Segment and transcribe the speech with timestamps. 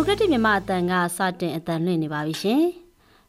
[0.00, 2.62] မိုကရက်တစ်မြန်မာအတန်ကစတင်အတန်လွှင့်နေပါပြီရှင်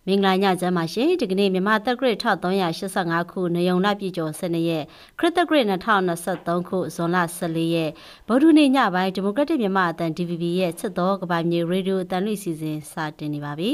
[0.08, 4.84] မင်္ဂလာညချမ်းပါရှင်ဒီကနေ့မြန်မာတက်ဂရစ်1385ခုနေုံလပြည်ကျော်12ရက်
[5.20, 7.92] ခရစ်တဂရစ်2023ခုဇွန်လ14ရက်
[8.28, 13.72] ဗုဒ္ဓနေ့ညပိုင်းဒီမိုကရက်တစ်မြန်မာအတန် DVB ရဲ့ချစ်တော်ကဘာမြေရေဒီယိုအတန်လွှင့်စီစဉ်စတင်နေပါပြီ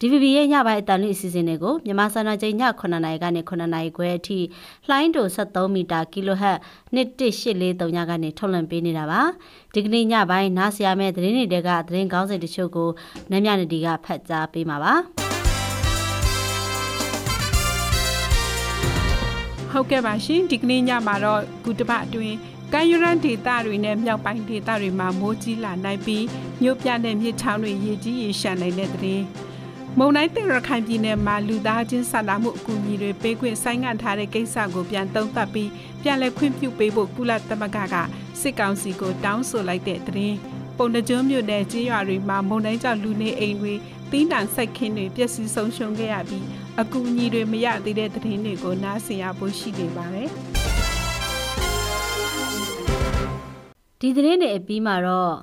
[0.00, 4.38] DVB ရဲ့ညပိုင်းအတန်လွှင့်အစီအစဉ်တွေကိုမြန်မာစံတော်ချိန်ည9:00နာရီကနေ9:00နာရီခွဲအထိ
[4.88, 6.44] လှိုင်းတို73မီတာ kHz
[6.94, 9.22] 11843ညကနေထုတ်လွှင့်ပေးနေတာပါ
[9.74, 12.88] ဒီကနေ့ညပိုင်းနားဆရာမဲ့သတင်းတွေကသတင်းကောင်းစင်တချို့ကို
[13.30, 15.29] နမ်းမြနဒီကဖတ်ကြားပေးမှာပါ
[19.72, 22.36] ဟုတ်ကဲ့ပါရှင်ဒီကနေ့ညမှာတော့ကုတပအတွင်း
[22.72, 26.24] ကမ်းရန်ဒေသတွေနဲ့မြောက်ပိုင်းဒေသတွေမှာမိုးကြီးလာနိုင်ပြီး
[26.62, 29.22] မြို့ပြတဲ့မြစ်ချောင်းတွေရေကြီးရေရှမ်းနိုင်တဲ့တဲ့
[29.98, 35.70] မုံတိုင်းတင်ရခိုင်ပြည်နယ်မှာလူသားချင်းစာနာမှုအကူအညီတွေပေးခွင့်ဆိုင်းငံ့ထားတဲ့ကိစ္စကိုပြန်သုံးသပ်ပြီး
[36.02, 37.94] ပြန်လည်ခွင့်ပြုပေးဖို့ကုလသမဂ္ဂက
[38.40, 40.34] စစ်ကောင်စီကိုတောင်းဆိုလိုက်တဲ့တဲ့
[40.76, 43.74] ပုံနှကျွန်းမြို့နယ်ကြေးရွာတွေမှာမုံတိုင်းကြောင့်လူနေအိမ်တွေ
[44.10, 46.44] တင်းတန်စိုက်ခင်းတွေပျက်စီးဆုံးရှုံးခဲ့ရပြီး
[46.78, 50.28] အကူအညီတွေမရသေးတဲ့သတင်းတွေကိုနားဆင်ရဖို့ရှိနေပါတယ်
[54.00, 55.34] ဒီသတင်းတွေအပြီးမှာတော့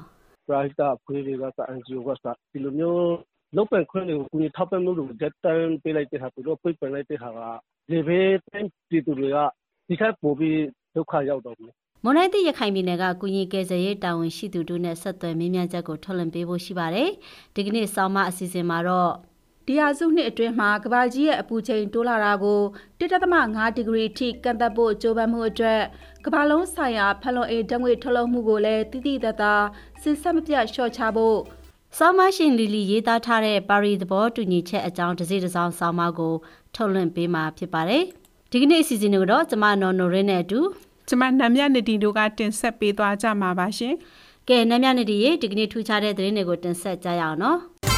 [0.48, 3.12] ပရိုက်တာဖွေးတွေကစအန်ဂျီအိုကစဒီလိုမျိုး
[3.56, 7.40] လောက်ပန်ခွင့်တွေကိုကူညီထောက်ပံ့မှုတွေတက်တန်းပေးလိုက်တဲ့ဟာသူတို့ပြပန်လိုက်တဲ့ဟာက
[7.92, 9.38] လေဘေးတိုင်းပြည်သူတွေက
[9.88, 10.60] ဒီခက်ပို့ပြီး
[10.96, 17.10] ဒုက္ခရောက်တော့ဘူးမွန်နိုင်တိရခိုင်ပြည်နယ်ကကုညီကယ်ဆယ်ရေးတာဝန်ရှိသူတို့နဲ့ဆက်သွယ်မင်းမြတ်ချက်ကိုထုတ်လွှင့်ပေးဖို့ရှိပါတယ်။
[17.56, 19.12] ဒီကနေ့ဆောင်းမအစီအစဉ်မှာတော့
[19.68, 22.62] ဒီဟာစုနှစ်အတွင်းမှာကဘာကြီးရဲ့အပူချိန်တိုးလာတာကို
[23.00, 25.82] 1.5ဒီဂရီထိကန့်သက်ဖို့ကြိုးပမ်းမှုအတွက်
[26.26, 29.56] ကဘာလုံးဆိုင်ရာဖလုံအေးဓာတ်ငွေထုတ်လုပ်မှုကိုလည်းတိတိတတ်တာ
[30.02, 31.38] စစ်ဆက်မပြတ်လျှော့ချဖို့
[31.98, 36.34] ဆောင်းမရှင်လီလီရေးသားထားတဲ့ပါရီသဘောတူညီချက်အကြောင်းတစ်စိတစ်စောင်းဆောင်းမကို
[36.76, 38.04] ထုတ်လွှင့်ပေးမှာဖြစ်ပါတယ်။
[38.52, 40.60] ဒီကနေ့အစီအစဉ်ကိုတော့ကျမနော်နိုရင်းနဲ့အတူ
[41.08, 43.94] ကျမနမ်မြနတီတို့ကတင်ဆက်ပေးသွားကြမှာပါရှင်။
[44.50, 47.60] ကဲနမ်မြနတီရေဒီကနေ့ထူးခြားတဲ့သတင်းတွေကိုတင်ဆက်ကြရအောင်နော်။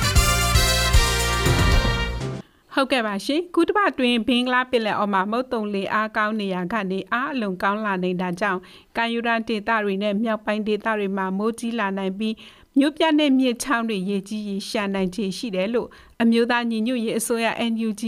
[2.74, 8.60] ဟုတ်ကဲ့ပါရှင်ကုတပတွင်ဘင်္ဂလားပင်လယ်အော်မှာမုတ်တုံလေအားကောင်းနေရာကနေအားအလွန်ကောင်းလာနေတာကြောင့်
[8.98, 12.36] ကာယူရန်ဒေသတွေနဲ့မြောက်ပိုင်းဒေသတွေမှာမိုးကြီးလာနိုင်ပြီး
[12.78, 15.90] မြို့ပြတဲ့မြစ်ချောင်းတွေရေကြီးရေရှာနိုင်ခြေရှိတယ်လို့
[16.24, 18.04] အမျိုးသားညီညွတ်ရေးအစိုးရ NUG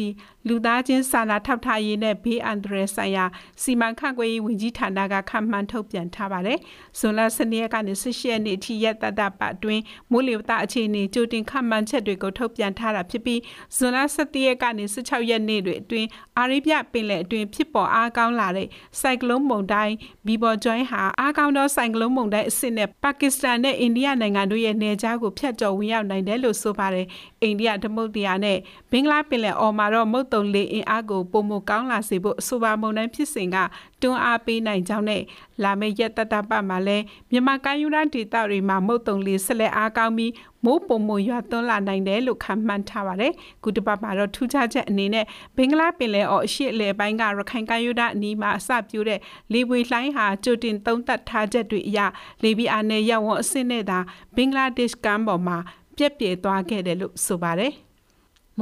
[0.47, 3.25] လူသားချင်းစာနာထောက်ထားရေးနဲ့ဘေးအန္တရာယ်ဆိုင်ရာ
[3.61, 6.59] စီမံခန့်ခွဲရေးဝန်ကြီးဌာနကခန့်မှန်းထုတ်ပြန်ထားပါတယ်။
[6.99, 13.39] ဇွန်လ10ရက်ကနေ18ရက်နေ့ထိရက်တတပတ်အတွင်းမိုးလေဝသအခြေအနေကြိုတင်ခန့်မှန်းချက်တွေကိုထုတ်ပြန်ထားတာဖြစ်ပြီး
[13.75, 16.07] ဇွန်လ17ရက်ကနေ16ရက်နေ့တွေအတွင်း
[16.37, 18.67] အာရေဗျပင်လယ်အတွင်းဖြစ်ပေါ်အားကောင်းလာတဲ့
[19.01, 19.95] ဆိုင်ကလုန်းမုန်တိုင်း
[20.27, 27.07] ဘီဘော်ဂျွိုင်းဟာအားကောင်းသောဆိုင်ကလုန်းမုန်တိုင်းအဆင့်နဲ့ပါကစ္စတန်နဲ့အိန္ဒိယနိုင်ငံတို့ရဲ့နယ်ခြားကိုဖျက်ကျော်ဝင်ရောက်နိုင်တယ်လို့ဆိုပါတယ်။
[27.43, 28.57] အိန္ဒိယဓမုတ်တရားနဲ့
[28.91, 33.57] ဘင်္ဂလားပင်လယ်အော်မှာတော့မုတ်တုံလေအင်အားကိုပုံမကောင်းလာစေဖို့အဆိုပါမုန်တိုင်းဖြစ်စဉ်က
[34.01, 35.21] တွန်းအားပေးနိုင်ကြောင်းနဲ့
[35.63, 40.31] လာမယ့်ရက်တတပတ်မှာလည်းမြန်မာကမ်းယူရန်ဒေသတွေမှာမုတ်တုံလေဆက်လက်အားကောင်းပြီး
[40.65, 45.25] မိုးပုံမရွာသွန်းလာနိုင်တယ်လို့ခန့်မှန်းထားပါတယ်။ကုတပတ်မှာတော့ထူးခြားချက်အနေနဲ့
[45.57, 49.19] ဘင်္ဂလားပင်လယ်အော်အရှေ့အလယ်ပိုင်းကရခိုင်ကမ်းယူရန်အနီးမှာအစပြုတဲ့
[49.53, 51.99] လေပွေလှိုင်းဟာကြိုတင်သုံးသပ်ထားချက်တွေအရ
[52.43, 53.99] လေပြင်းအားနဲ့ရောက်ဝန်းအဆင့်နဲ့သာ
[54.35, 55.57] ဘင်္ဂလားဒေ့ရှ်ကမ်းပေါ်မှာ
[55.97, 57.73] ပြက်ပြဲသွားခဲ့တယ်လို့ဆိုပါတယ်။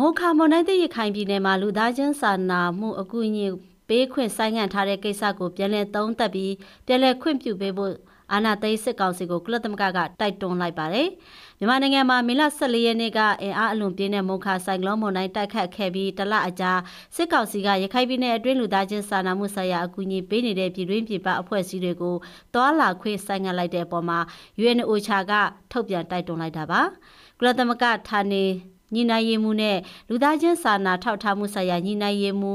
[0.01, 3.45] မိုခါမွန်နိုင်တဲ့ရခိုင်ပြည်နယ်မှာလူသားချင်းစာနာမှုအကူအညီ
[3.89, 6.53] ပေးခွင့်ဆိုင်ငံ့ထားတဲ့ကိစ္စကိုပြန်လည်သုံးသပ်ပြီး
[6.85, 7.93] ပြန်လည်ခွင့်ပြုပေးဖို့
[8.33, 11.07] အာနာသိစစ်ကောင်စီကိုကုလသမဂ္ဂကတိုက်တွန်းလိုက်ပါတယ်။
[11.59, 16.71] မြန်မာနိုင်ငံမှာမေလ14ရက်နေ့ကအင်အားအလွန်ပြင်းတဲ့မုန်ခါဆိုင်ကလုန်းမုန်တိုင်းတိုက်ခတ်ခဲ့ပြီးတလအကြာ
[17.15, 22.15] စစ်ကောင်စီကရခိုင်ပြည်နယ်အတွင်းလူသားချင်းစာနာမှုဆိုင်ရာအကူအညီပေးနေတဲ့ပြည်တွင်းပြည်ပအဖွဲ့အစည်းတွေကို
[22.53, 24.19] တွာလာခွင့်ဆိုင်ငံ့လိုက်တဲ့အပေါ်မှာ
[24.61, 25.33] UNOCHA က
[25.71, 26.81] ထုတ်ပြန်တိုက်တွန်းလိုက်တာပါ။
[27.39, 28.45] ကုလသမဂ္ဂဌာနေ
[28.93, 29.77] ညီနိုင်ရေးမှုနဲ့
[30.09, 32.51] လူသားချင်းစာနာထောက်ထားမှုဆိုင်ရာညီနိုင်ရေးမှု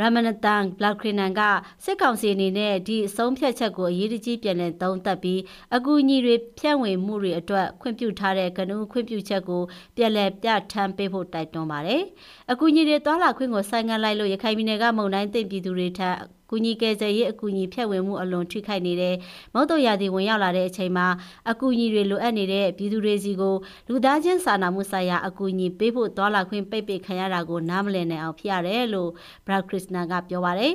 [0.00, 1.40] ရမနတန်ဘလက်ခရနန်က
[1.84, 5.40] စစ်ကောင်စီအနေနဲ့ဒီအဆုံးဖြတ်ချက်ကိုအရေးတကြီးပြန်လည်သုံးသပ်ပြီး
[5.76, 9.62] အကူအညီတွေဖြန့်ဝေမှုတွေအတွက်ခွင့်ပြုထားတဲ့ကနဦးခွင့်ပြုချက်ကို
[9.96, 12.02] ပြန်လည်ပြဋ္ဌာန်းပေးဖို့တိုက်တွန်းပါတယ်။
[12.52, 16.16] အကူအညီတွေတွာလာခွင့်ကိုဆိုင်ငံလိုက်လို့ရခိုင်ပြည်နယ်ကမုံတိုင်းတင်ပြည်သူတွေထက်
[16.50, 19.14] ကူညီကယ်ဆယ်ရေးအကူအညီဖြတ်ဝင်မှုအလွန်ထိခိုက်နေတဲ့
[19.54, 21.06] မုတ်တုရာသီဝင်ရောက်လာတဲ့အချိန်မှာ
[21.50, 23.54] အကူအညီတွေလိုအပ်နေတဲ့ပြည်သူတွေစီကို
[23.88, 29.10] လူသားချင်းစာနာမှုဆိုင်ရာအကူအညီပေးဖို့တွာလာခွင့်ပိတ်ပင်ခံရတာကိုနားမလည်နိုင်အောင်ဖြစ်ရတယ်လို့
[29.46, 30.72] ဘရာခရစ်စနာကပြောပါတယ်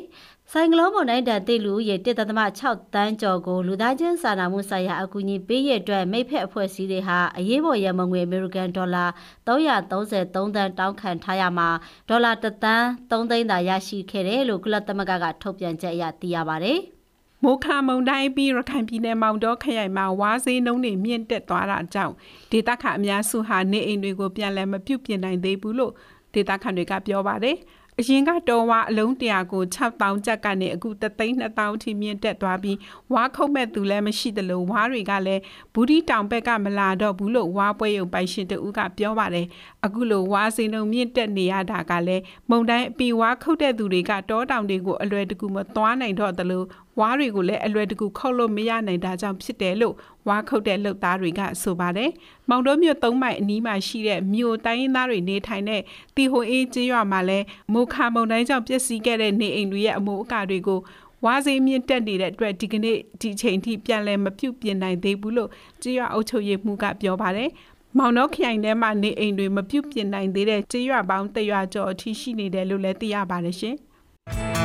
[0.54, 9.06] ဆိုင်ကလုန်းမုန်တိုင်းတန်တိလူရဲ့1.6တန်းကျော်ကိုလူသားချင်းစာနာမှုဆိုင်ရာအကူအညီပေးရတဲ့မိဖက်အဖွဲ့အစည်းတွေဟာအရေးပေါ်ရမငွေအမေရိကန်ဒေါ်လာ
[9.48, 11.70] 333တန်းတောင်းခံထားရမှာ
[12.10, 16.80] ဒေါ်လာ1တန်း3သိန်းသာရရှိခဲ့တယ်လို့ကုလသမဂ္ဂကထုတ်ပြန်ချက်အရသိရပါတယ်။
[17.44, 22.14] မိုခါမုန်တိုင်းပြီးရခိုင်ပြည်နယ်မောင်တော်ခရိုင်မှာဝါးစည်းနှုံးတွေမြင့်တက်သွားတာကြောင့်
[22.52, 25.94] ဒေသခံအများစုဟာနေအိမ်တွေကိုပြန်လည်မပြုတ်ပြင်နိုင်သေးဘူးလို့
[26.34, 27.58] ဒေသခံတွေကပြောပါတယ်။
[28.02, 32.78] အရင်ကတော်ဝါအလုံးတရာကို6000ကျပ်ကနေအခု3,2000ထိမြင့်တက်သွားပြီး
[33.14, 35.42] ဝါခုတ်မဲ့သူလည်းမရှိသလိုဝါတွေကလည်း
[35.74, 39.48] ဘူဒီတောင်ဘက်ကမလာတော့ဘူးလို့ဝါပွဲရုံပိုင်ရှင်တဦးကပြောပါတယ်
[39.86, 46.64] အခုလိုဝါစင်ုံမြင့်တက်နေရတာကလည်းမုံတိုင်းအပီဝါခုတ်တဲ့သူတွေကတောတောင်တွေကိုအလွယ်တကူမသွားနိုင်တော့သလို
[47.00, 49.96] ဝါးတွေကိုလည်းအလွယ်တကူခုတ်လို့မရနိုင်တာကြောင့်ဖြစ်တယ်လို့
[50.28, 52.10] ဝါးခုတ်တဲ့လုပ်သားတွေကဆိုပါတယ်။
[52.50, 55.82] မောင်တော်မြို့သုံးမိုင်အနီးမှာရှိတဲ့မြို့တိုင်းရင်းသားတွေနေထိုင်တဲ့
[56.16, 60.80] တီဟိုအေးကျေးရွာမှာလည်းမိုခါမုံတိုင်းကြောင့်ပျက်စီးခဲ့တဲ့နေအိမ်တွေရဲ့အမိုးအကာတွေကို
[61.26, 65.50] ဝါစီမြင့်တက်နေတဲ့အတွက်ဒီကနေ့ဒီချိန်ထိပြန်လည်မပြုတ်ပြင်နိုင်သေးဘူးလို့
[65.82, 67.50] ကြေးရွာအုပ်ချုပ်ရေးမှူးကပြောပါတယ်။
[67.98, 73.76] မောင်နှောခရိုင်ထဲမှာနေအိမ်တွေမပြုတ်ပြင်နိုင်သေးတဲ့ကြေးရွာပေါင်းတရွာကျော်အထိရှိနေတယ်လို့လည်းသိရပါတယ်ရှင်။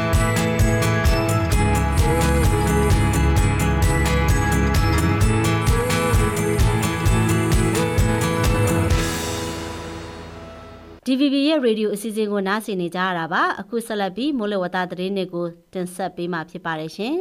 [11.09, 17.17] DVB ရဲ့ရေဒီယိုအစီအစဉ်ကိုနားဆင်နေကြရတာပါအခုဆက်လက်ပြီးမိုးလေဝသသတင်းတွေကိုတင်ဆက်ပေးမှာဖြစ်ပါတယ်ရှင်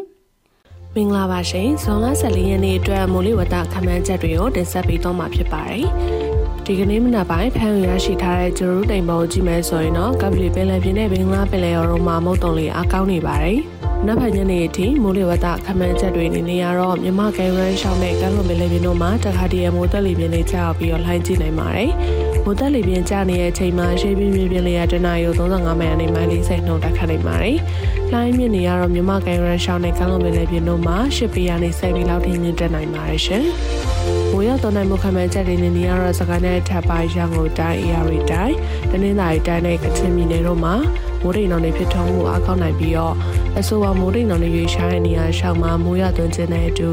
[0.95, 5.85] မင်္ဂလာပါရှင်ဇွန်လ14ရက်နေ့အတွက်မိုးလေဝသခန့်မှန်းချက်တွေကိုတင်ဆက်ပေးတော့မှာဖြစ်ပါတယ်
[6.65, 13.59] ဒီကနေ့မနက်ပိုင်းဖမ်းရရှိထားတဲ့ဂျရူးတိမ်ပုံကြည့်မယ်ဆိုရင်တော့ကပလီပင်လယ်ပြင်နဲ့ဘင်္ဂလားပင်လယ်အော်တို့မှာမုတ်တုံလေးအကောင်းနေပါတယ်
[14.05, 21.91] နက်ဖြန်ညနေအထိမိုးလေဝသခန့်မှန်းချက်တွေနေနေရတော့မြမကန်ရန်ရှောင်းနဲ့ကမ်းလွန်ပင်လယ်ပြင်တို့မှာတခါတည်းမိုးသက်လေပြင်းလေးကြောက်ပြီးတော့လှိုင်းကြည့်နိုင်ပါတယ်
[22.47, 27.57] မိုးသက်လေပြင်းကျနေတဲ့အချိန်မှာရှေးပြင်းပြင်းပြင်းလေးရတနာရီ35မိုင်အနေမိုင်40နှုန်းတက်ခတ်နိုင်ပါတယ်။
[28.13, 33.44] လိုင်းမြင့်နေရတော့မြမကန်ရန်ရှောင်းနဲ့ကမ်းလွန်ပင်လယ်ပြင်တို့မှာ10ပေကနေ10ပေလောက်ထိမြင့်တက်နိုင်ပါတယ်ရှင်။
[34.31, 38.57] မိုးရောက်တော်နိုင်မှုခန့်မှန်းချက်တွေနေနေရတော့စကိုင်းနဲ့ထပ်ပိုင်းရန်ကုန်တိုင်း AR တိုင်း
[38.91, 40.75] တနင်္သာရီတိုင်းနဲ့ကချင်ပြည်နယ်တို့မှာ
[41.21, 43.13] မိုးတိမ်တော်တွေဖြစ်ထွန်းမှုအကောက်နိုင်ပြီးတော့
[43.59, 46.89] အဆိုပါမိုးတိမ်တော်တွေရွေးရှားတဲ့နေရာရှောက်မှာမိုးရသွန်းခြင်းတဲ့အတူ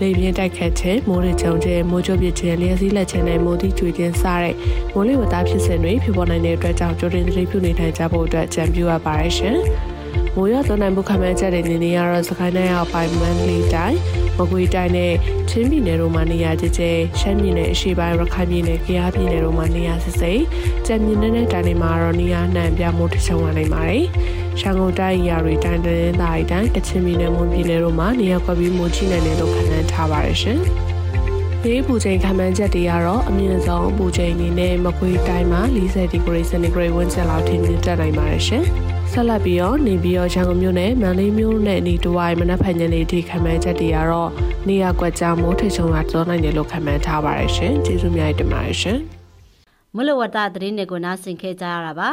[0.00, 4.54] လေပြင်းတိုက်ခတ်ခြင်းမိုးရချုံခြင်းမိုးကြိုးပစ်ခြင်းလျှက်စီးလက်ခြင်းနဲ့မိုးတိကျွေခြင်းစတဲ့
[4.92, 9.58] မိုးလေဝသဖြစ်စဉ်တွေဖြစ်ပေါ်နိုင်တဲ့အတွက်ကြောင့်ကြိုတင်သတိပြုနေထိုင်ကြဖို့အတွက်ကြံပြုအပ်ပါရရှင်။
[10.36, 13.98] မိုးရသွန်းနိုင်မှုခန့်မှန်းချက်တွေနေနေရတော့စကိုင်းတိုင်းအောက်ပိုင်းမန္တလေးတိုင်း
[14.38, 15.12] မကွေးတိုင်းနဲ့
[15.48, 16.82] ချင်းပြည်နယ်တို့မှာနေရာကျကျ
[17.20, 20.42] ရှမ်းပြည်နယ်အရှေ့ပိုင်းရခိုင်ပြည်နယ်၊ကယားပြည်နယ်တို့မှာနေရာစစ်စိတ်
[20.86, 24.04] ကြံမြင့်တဲ့တိုင်းတွေမှာတော့နေရာနှံပြမှုတချုံလာနိုင်ပါတယ်။
[24.60, 30.58] ရှမ်းကုန်းတိုင်းရာတွေတိုင်းတရင်သားတိုင်းကချင်ပြည်နယ်မွန်ပြည်နယ်တို့မှာနေရာကွက်ပြီးမိုးချိနိုင်တယ်လို့ခန့်မှန်းထားပါတယ်ရှင်။
[31.62, 38.64] ဒီပူချိန်ခံမှန်းချက်တွေကတော့အမြင့်ဆုံးပူချိန်အနေနဲ့မကွေးတိုင်းမှာ40ဒီဂရီစင်တီဂရိတ်ဝန်းကျင်လောက်ထိမြင့်တက်နိုင်ပါတယ်ရှင်။
[39.18, 44.30] ဆက်လက်ပြီးတော့နေပြီးတော့ရန်ကုန်မြို့နယ်မန္တလေးမြို့နယ်နေတဝိုင်းမနက်ဖြန်ညနေထိခံမှန်းချက်တွေကတော့
[44.68, 48.98] နေရာကွက်ကြားမိုးထိတ်ချုံလာတော်နိုင်တယ်လို့ခံမှန်းထားပါတယ်ရှင်ကျေးဇူးများတင်ပါတယ်ရှင်
[49.96, 52.10] မလဝတသတင်းတွေကိုနားဆင်ခဲ့ကြရတာပါ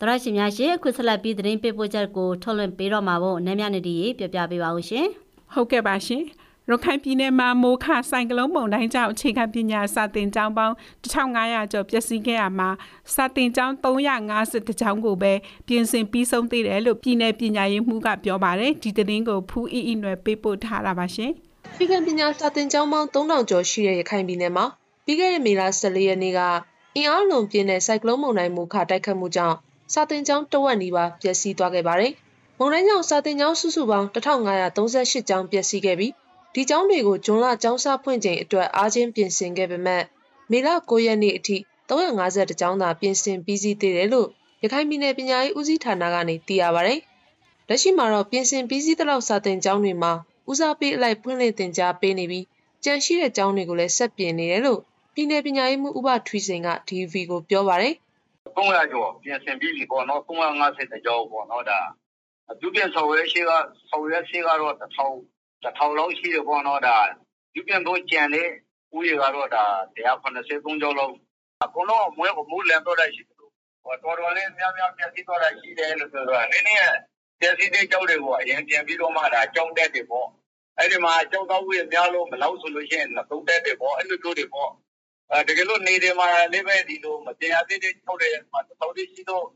[0.00, 5.06] တရရှိများရှင်အခုဆက်လက်ပြီးသတင်းပေးပို့ချက်ကိုထုတ်လွှင့်ပေးတော့မှာဖို့နမ်းမြနေတီပြပြပေးပါဦးရှင်
[5.52, 6.22] ဟုတ်ကဲ့ပါရှင်
[6.70, 10.74] ရခိုင်ပြည်နယ်မှာမိုးခဆိုင်ကလုန်းမုန်တိုင်းကြောင့်အခြေခံပညာစာသင်ကျောင်းပေါင်း
[11.12, 12.68] 1500ကျော်ပျက်စီးခဲ့ရမှာ
[13.14, 15.32] စာသင်ကျောင်း350ကျောင်းကိုပဲ
[15.66, 21.30] ပြင်ဆင်ပြီးဆုံးသေးတယ်လို့ပြည်내ပညာရေးမှူးကပြောပါတယ်ဒီသတင်းကိုဖူးအီအီနွယ်ပေးပို့ထားတာပါရှင်
[21.72, 24.64] အခြေခံပညာစာသင်ကျောင်းပေါင်း3000ကျော်ရှိတဲ့ရခိုင်ပြည်နယ်မှာ
[25.04, 26.40] ပြီးခဲ့တဲ့မေလ14ရက်နေ့က
[26.96, 29.56] အင်အားလုံးပြင်းတဲ့ဆိုင်ကလုန်းမုန်တိုင်းမိုးခတိုက်ခတ်မှုကြောင့်
[29.92, 32.12] စာသင်ကျောင်းတဝက်နီးပါးပျက်စီးသွားခဲ့ပါတယ်
[32.58, 36.12] မုန်တိုင်းကြောင့်စာသင်ကျောင်းစုစုပေါင်း1538ကျောင်းပျက်စီးခဲ့ပြီး
[36.54, 40.02] ဒီကျောင်းတွေကိုဂျွန်လကျောင်းစာဖွင့်ချိန်အတွက်အားချင်းပြင်ဆင်ခဲ့ပေမဲ့
[40.50, 41.56] မေလ9ရက်နေ့အထိ
[41.88, 44.28] 350ကျောင်းသာပြင်ဆင်ပြီးစီးသေးတယ်လို့
[44.62, 46.94] ရခိုင်ပြည်နယ်ပညာရေးဦးစီးဌာနကနေသိရပါဗျ။
[47.68, 50.12] လက်ရှိမှာတော့ပြင်ဆင်ပြီးစီးသလောက်စာသင်ကျောင်းတွေမှာ
[50.50, 52.44] ဦးစားပေးအလိုက်ဖွင့်လှစ်သင်ကြားပေးနေပြီး
[52.84, 54.80] ကြန့်ရှိတဲ့ကျောင်းတွေကိုလည်းဆက်ပြင်နေတယ်လို့
[55.14, 57.94] ပြည်내ပညာရေးမှူးဥပထွီစိန်က DV ကိုပြောပါတယ်။
[58.56, 61.80] 300ကျော်ပြင်ဆင်ပြီးပြီပေါ့နော်350ကျော်ပေါ့နော်ဒါ
[62.50, 63.50] အဒုပြန်ဆောင်ရွက်ရှိက
[63.90, 65.33] ဆောင်ရွက်ရှိကတော့1000
[65.64, 66.96] တစ်ထောင်လောက်ရှိတယ်ပေါ့နော်ဒါ
[67.54, 68.48] ယူပြန်တော့ကြံတဲ့
[68.94, 69.64] ဦးရေကတော့ဒါ
[69.96, 71.14] 183ကျော်လောက်
[71.64, 73.36] အကုန်လုံးမွေးကိုမူးလန်တော့ရှိတယ်
[73.84, 76.88] ဟောတော်တော်လေးများများပြည့်စည်တော့ရှိတယ်လို့ဆိုတော့နည်းနည်း
[77.40, 80.28] ပြည့်စည်တဲ့ကြောက်တွေကိုအရင်ပြန်ပြီးတော့မှဒါကြောက်တတ်တယ်ပေါ့
[80.78, 84.70] အဲ့ဒီမှာကြောက်တော့ဦးရေများလို့မလောက်ဆိုလို့ရှိရင်သုံးတတ်တယ်ပေါ့အဲ့လိုတို့တွေပေါ့
[85.30, 89.46] အဲတကယ်လို့နေတယ်မှာလေးပဲဒီလိုမတရားသေးတဲ့ကြောက်တဲ့မှာတော်တော်ရှိတော့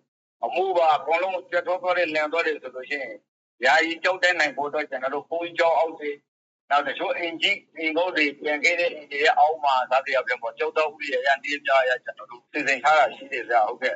[0.45, 3.17] အမှုပါအကုန်လုံးပြတ်တော့တဲ့လန်တော့တယ်ဆိုလို့ရှိရင်
[3.65, 6.11] ယာယီကြောက်တဲ့နိုင်ဖို့အတွက် ကျွန်တော်တို့ ဘုန်းကြီးကျောင်းအောက်တွေ
[6.71, 13.95] နောက် တချို့အင်ဂျီအင်ကုန်တွေ ပြန်ခဲ့တဲ့အင်ဂျီရဲ့အောက်မှာသာတရားပြန်ပေါ်ကျောက်တော်ဦးရရနေပြရကျွန်တော်တို့ စီစဉ်ထားတာ ရှိတယ်ဗျာဟုတ်ကဲ့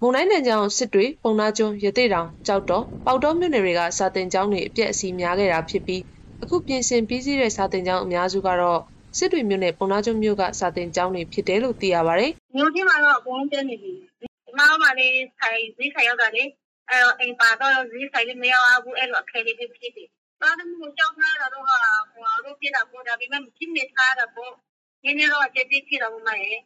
[0.00, 6.02] မုံတိုင်းနယ်ကြောင်စစ်တွေ ပုံနာကျွန်း ရသေးတောင်ကြောက်တော် ပေါတော်မြို့နယ်တွေက စာတင်ကျောင်းတွေ အပြည့်အစီများခဲ့တာဖြစ်ပြီး
[6.42, 8.80] အခုပြင်ဆင်ပြီးစီးတဲ့ စာတင်ကျောင်းအများစုကတော့
[9.18, 13.92] စစ်တွေမြို့နယ်ပုံနာကျွန်းမြို့က စာတင်ကျောင်းတွေဖြစ်တယ်လို့ သိရပါတယ်။မြို့ချင်းမှာတော့ အကုန်လုံးကျန်းနေပြီ။
[14.46, 16.42] ဒီမှာမှလည်းဆိုင်ဈေးဆိုင်ရောက်တာလေ
[16.90, 20.08] အဲ့တော့အိမ်ပါတော့ဈေးဆိုင်လည်းမရောက်ဘူးအဲ့လိုအခက်အခဲတွေဖြစ်တယ်။
[20.40, 21.76] သားသမီးကိုကြောက်ထားတာတော့ဟာ
[22.12, 24.52] ဟိုတို့ပြတာပေါ်တာပြီးမှဖြစ်နေထားတာပေါ့။
[25.04, 26.58] နည်းနည်းတော့အကျက်တိဖြစ်တော့မှရဲ့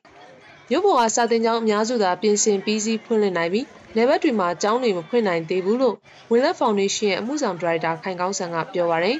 [0.70, 5.96] မြို့ပေါ်ကစာတင်ကျောင်းအများစုသာပြင်ဆင်ပြီးစီးဖွင့်လှစ်နိုင်ပြီးနယ်ဘက်တွေမှာကျောင်းတွေမဖွင့်နိုင်သေးဘူးလို့
[6.30, 9.16] ဝင်လက်ဖောင်ဒေးရှင်းရဲ့အမှုဆောင်ဒါရိုက်တာခိုင်ကောင်းဆန်ကပြောပါရယ်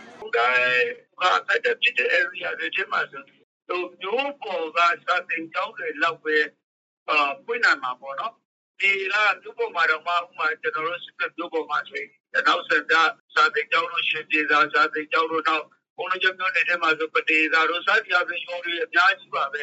[1.23, 3.23] ဒါကတက်ဖြစ်တဲ့ area တွေထဲမှာဆို
[3.69, 6.37] တော့မျိုးပေါ်ကစာတင်ကျောင်းတွေလောက်ပဲ
[7.09, 7.17] အာ
[7.47, 8.33] ပွင့်နိုင်မှာပေါ့နော်
[8.81, 12.11] ဒီကမျိုးပေါ်မှာတော့မှဥမာကျွန်တော်တို့စစ်တပ်မျိုးပေါ်မှာဆိုရင်
[12.47, 13.03] နောက်ဆက်တာ
[13.35, 15.63] စာတင်ကျောင်းတို့ရှင်ပြေသာစာတင်ကျောင်းတို့တော့
[15.97, 19.63] ဘုံလုံးကျောင်းတွေထဲမှာဆိုပတေသာတို့စာတရားပြင်ရုံတွေအများကြီးပါပဲ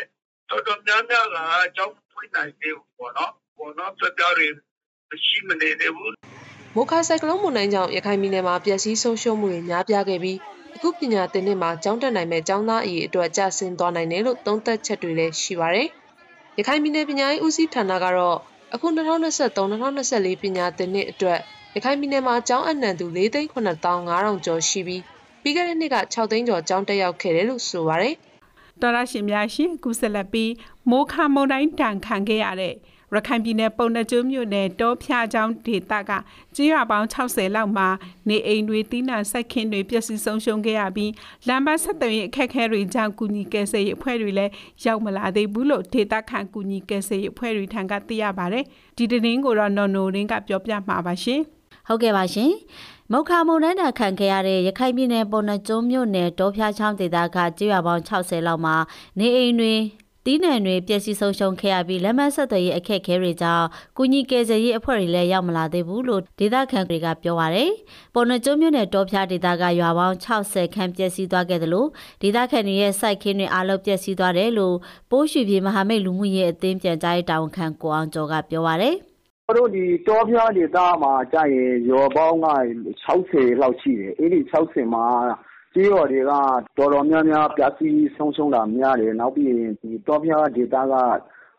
[0.50, 1.38] တော်တော်များများက
[1.76, 4.48] ကျောင်းပွင့်နိုင်သေးဘူးပေါ့နော်ပေါ့နော်စပြတွေ
[5.10, 6.14] မရှိမနေသေးဘူး
[6.76, 10.38] မိုခါဆိုင်ကလုန်းမုန်တိုင်းကြောင့်ရခိုင်ပြည်နယ်မှာပျက်စီးဆုံးရှုံးမှုတွေများပြားခဲ့ပြီး
[10.76, 15.88] အခုပညာသင်နှစ်မှာကျောင်းတက်နိုင်မဲ့ကျောင်းသားအရေးအတွက်ကျဆင်းသွားနိုင်တယ်လို့သုံးသပ်ချက်တွေလည်းရှိပါတယ်။
[16.58, 18.40] ရခိုင်ပြည်နယ်ပညာရေးဦးစီးဌာနကတော့
[18.74, 21.40] အခု2023-2024ပညာသင်နှစ်အတွက်
[21.76, 23.06] ရခိုင်ပြည်နယ်မှာကျောင်းအနှံသူ
[23.78, 25.04] 4,9500ကျော်ရှိပြီး
[25.42, 28.14] ပြီးခဲ့တဲ့နှစ်က6သိန်းကျော်ကျောင်းတက်ရောက်ခဲ့တယ်လို့ဆိုပါတယ်။
[28.82, 30.52] တော်ရရှင်များရှင်ကုဆက်လက်ပြီး
[30.90, 32.76] မိုးခမုန်တိုင်းတန်ခံခဲ့ရတဲ့
[33.16, 36.12] ရခိုင်ပြည်နယ်ပုံနှကျိုးမြို့နယ်တောဖျားချောင်းဒေသက
[36.56, 37.88] ကြေးရွာပေါင်း60လောက်မှာ
[38.30, 41.12] နေအိမ်တွေတီးနှံစိုက်ခင်းတွေပျက်စီးဆုံးရှုံးခဲ့ရပြီး
[41.48, 44.52] လမ်းပန်းဆက်သွယ်ရေးအခက်အခဲတွေကြောင့်ကုညီကယ်ဆယ်ရေးအဖွဲ့တွေလည်း
[44.86, 48.64] ရောက်မလာသေးဘူးလို့ဒေသခံကုညီကယ်ဆယ်ရေးအဖွဲ့တွေထံကသိရပါတယ်။
[48.98, 51.42] ဒီတင်းကိုတော့နော်နိုရင်းကပြောပြမှာပါရှင်။
[51.88, 52.52] ဟုတ်ကဲ့ပါရှင်
[53.12, 58.76] မုတ်ခါမုန်တိုင်းတာခံခဲ့ရတဲ့ရခိုင်ပြည်နယ်ပေါ်နှကျုံးမြို့နယ်တောဖျားချောင်းဒေသကကြေးရွာပေါင်း60လောက်မှာ
[59.20, 59.74] နေအိမ်တွေ
[60.30, 63.66] တီးနှံတွေပျက်စီးဆုံးရှုံးခဲ့ရပြီးလက်မဆက်သွယ်ရေးအခက်အခဲတွေကြောင့်
[63.98, 67.72] ကုညီကယ်ဆယ်ရေးအဖွဲ့တွေလည်းရောက်မလာသေးဘူးလို့ဒေသခံတွေကပြောပါရယ်
[68.14, 71.88] ပေါ်နှကျုံးမြို့နယ်တောဖျားဒေသကရွာပေါင်း60ခန့်ပျက်စီးသွားခဲ့တယ်လို့
[72.22, 74.76] ဒေသခံတွေရဲ့စိုက်ခင်းတွေအားလုံးပျက်စီးသွားတယ်လို့
[75.12, 78.96] ပိုးရွှေပြည်မဟာမိတ်လူမှုရေးအသင်းပြန်ကြားရေးတာဝန်ခံကိုအောင်ကျော်ကပြောပါရယ်
[79.58, 82.48] တို့ဒီတောဖျားဒေသမှာကြာရင်ရောပေါင်းက
[83.06, 85.06] 60လောက်ရှိတယ်အဲ့ဒီ60မှာ
[85.78, 90.94] ကြေးရွာတွေက တော်တော်များများပြစီဆုံးရှုံးတာများတယ် နောက်ပြီးရင်ဒီတောဖျားဒေသက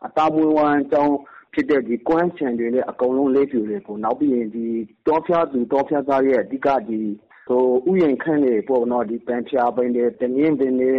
[0.05, 1.15] အတာမွေးဝမ်းကျောင်း
[1.53, 4.65] ဖြစ်တဲ့ဒီကွမ်းချန်တွေလည်း အကုန်လုံးလေးပြူတယ်ပေါ့နောက်ပြီးရင်ဒီ
[5.07, 6.99] တောဖျားသူ တောဖျားသားရဲ့ အဓိကဒီ
[7.47, 10.93] ဟိုဥယျာဉ်ခန့်တွေပေါ့နော်ဒီပန်ဖျားပင်တွေတငင်းပင်တွေ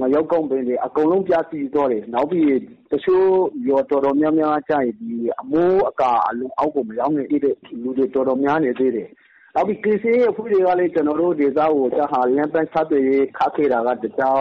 [0.00, 3.26] မရောက်ကုန်းပင်တွေ အကုန်လုံးပြစီသွားတယ် နောက်ပြီးရင် တချို့
[3.68, 9.08] ရောတော်တော်များများကြာရင်ဒီအမိုးအကာ အလုံးအောက်ကို မရောက်နိုင်တဲ့ လူတွေ တော်တော်များနေသေးတယ်
[9.56, 14.40] နောက်ပြီး KC ရဲ့အဖွဲ့တွေကလည်း ကျွန်တော်တို့ဒေသကိုကြာဟာလမ်းပန်းဆက်သွယ်ရေး ခက်ခဲတာကတခြား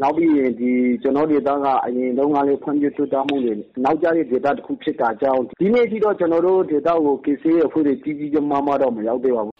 [0.00, 3.52] နောက်ပြီးရင်ဒီကျွန်တော်ဒေသက အရင်တုန်းကလည်း ဖွံ့ဖြိုးတိုးတက်မှုတွေ
[3.84, 9.54] နောက်ကျတဲ့ဒေသတစ်ခုဖြစ်တာကြောင့် ဒီနေ့အထိတော့ ကျွန်တော်တို့ဒေသကို KC ရဲ့အဖွဲ့တွေ ကြီးကြီးမားမားတော့ မရောက်သေးပါဘူး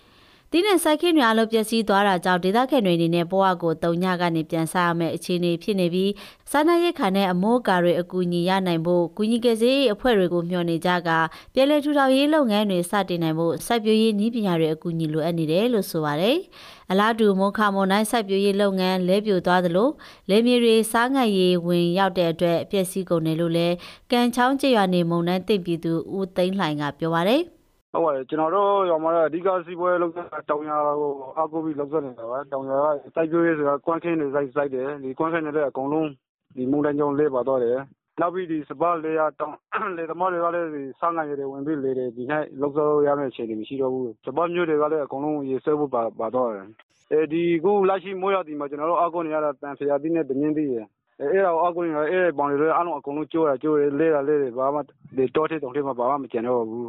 [0.52, 6.12] တင်းနဲ့စိုက်ခင်းတွေအလုံးပျက်စီးသွားတာကြောင့်ဒေသခံတွေအနေနဲ့ဘဝကိုတုံညကနေပြန်ဆရမယ့်အခြေအနေဖြစ်နေပြီး
[6.50, 11.10] စားနပ်ရိက္ခာနဲ့အမိုးအကာတွေအကူအညီရနိုင်ဖို့ကုညီကယ်ဆယ်ရေးအဖွဲ့တွေကိုမျှော်နေကြက
[11.54, 16.36] ပြည်내ထူထောင်ရေးလုပ်ငန်းတွေစတင်နိုင်ဖို့စိုက်ပျိုးရေးနည်းပညာတွေအကူအညီလိုအပ်နေတယ်လို့ဆိုပါတယ်။
[16.90, 19.88] အလားတူမိုးခါမွန်တိုင်းစိုက်ပျိုးရေးလုပ်ငန်းလဲပြိုသွားသလို
[20.30, 23.74] လဲမြေတွေစားငတ်ရေးဝင်ရောက်တဲ့အတွက်ပျက်စီးကုန်တယ်လို့လည်း
[24.12, 27.42] ကံချောင်းကျေးရွာနေမုံတိုင်းတင့်ပြည်သူဦးသိန်းလှိုင်ကပြောပါတယ်။
[27.92, 30.70] ဟုတ်ပါတယ် ကျွန်တော်တို့ရောမှာအဓိက စီးပွဲလောက်တာတောင်ရ
[31.00, 36.08] ကိုအကူပြီးလောက်နေတာပါ တောင်ရကစိုက်ပျိုးရေးဆိုတာ ကွမ်းခင်းတွေ စိုက်စိုက်တယ်ဒီကွမ်းခင်းတွေလည်း အကုန်လုံး
[36.56, 37.78] ဒီမုန်တိုင်းကြောင့်လဲပါတော့တယ်
[38.20, 39.54] နောက်ပြီးဒီစပတ်လေးရတောင်
[39.96, 46.66] လေသမားတွေကလည်းဒီစငါရည်တွေ ဝင်ပြီးလေတွေ ဒီနေ့လောက်စောရမယ့် အခြေအနေ မရှိတော့ဘူး စပတ်မျိုးတွေကလည်း အကုန်လုံး ရေဆွဲဖို့ပါပါတော့တယ်
[47.12, 50.86] အဲဒီခုလက်ရှိ မိုးရဒီမှာ ကျွန်တော်တို့အကူနေရတာတန်ဖရာသီးနဲ့တမြင်းသီးရယ်
[51.20, 54.80] အဲ့ဒါကိုအကူနေရအဲ့ဘောင်တွေလည်းအလုံး အကုန်လုံး ကျိုးရကျိုးရလဲရလဲဘာမှ
[55.16, 56.86] ဒီတောထဲတုံထဲမှာ ဘာမှ မကျန်တော့ဘူး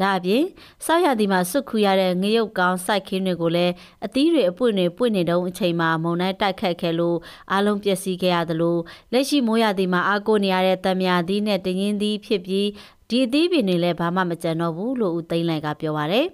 [0.00, 0.42] ဒါအပြင်
[0.84, 3.72] ဆောက်ရသည်မှာစွတ်ခူရတဲ့ငရုတ်ကောင်းစိုက်ခင်းတွေကိုလည်း
[4.04, 7.18] အသီးတွေအပွင့်တွေပွင့်နေတုန်းအချိန်မှာမုန်တိုင်းတိုက်ခတ်ခဲ့လို့
[7.52, 8.76] အားလုံးပျက်စီးခဲ့ရသလို
[9.12, 12.68] လက်ရှိမိုးရသည်မှာအားကိုနေရတဲ့တံမြာသီးနဲ့တရင်သီးဖြစ်ပြီး
[13.08, 16.26] ဒီအသီးပင်တွေလည်းဘာမှမကျန်တော့ဘူးလို့ဦးသိန်းလိုင်ကပြောပါရယ်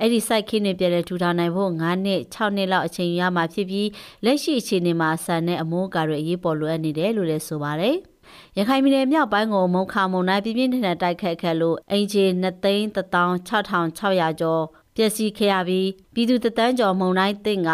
[0.00, 3.88] အဲ့ဒီ site ခင်းတွေပြည်လဲထူထောင်နိုင်ဖို့9နှစ်6နှစ်လောက်အချိန်ရမှာဖြစ်ပြီး
[4.24, 7.96] လက်ရှိအခြေအနေမှာဆန်နဲ့အမိုးအကာတွေအရေးပေါ်လိုအပ်နေတယ်လို့လည်းဆိုပါတယ်။
[8.58, 14.64] ရခိုင်ပြည်နယ်မြောက်ပိုင်းကိုမုံခါမုံတိုင်းပြင်းပြင်းထန်ထန်တိုက်ခတ်ခဲ့လို့အင်ဂျီ2သိန်း16600ကျော်
[14.96, 17.70] ပျက်စီးခဲ့ရပြီးပြည်သူတသန်းကျော်မုံတိုင်းတင့်က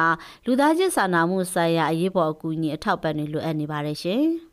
[0.46, 4.24] လူသားချင်းစာနာမှုဆိုင်ရာအရေးပေါ်အကူအညီအထောက်ပံ့တွေလိုအပ်နေပါတယ်ရှင်။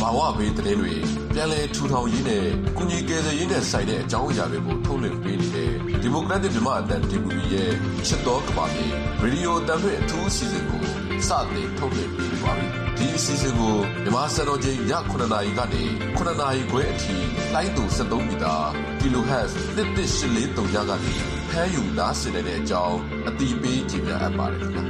[0.00, 0.94] ဘာဝဘေးတဲ့တွေ
[1.34, 2.44] ပြန်လည်ထူထောင်ရေးနဲ့
[2.76, 5.70] ကုညီကယ်ဆယ်ရေးနဲ့ဆိုင်တဲ့အကြောင်းအရာတွေကိုထုတ်လွှင့်ပေးနေတဲ့
[6.02, 7.72] ဒီမိုကရက်တစ်မြန်မာအသံ DPP ရဲ့
[8.06, 8.86] ချစ်တော်ကဘာမြေ
[9.20, 10.82] ရေဒီယိုအသံလွှင့်အထူးအစီအစဉ်ကို
[11.28, 12.68] စတင်ထုတ်လွှင့်ပေးပါပြီ။
[13.00, 15.82] ဒီအစီအစဉ်ကိုမြန်မာစံတော်ချိန်ည9:00နာရီကနေ
[16.16, 17.14] 9:00နာရီခွဲအထိ
[17.54, 18.54] လိုင်းတူ73မီတာ
[19.00, 21.14] kHz 11843ညကနေ
[21.50, 24.82] ဖမ်းယူနားဆင်နေတဲ့အကြောင်းအတိပေးကြေညာအပ်ပါတယ်ခင်ဗျာ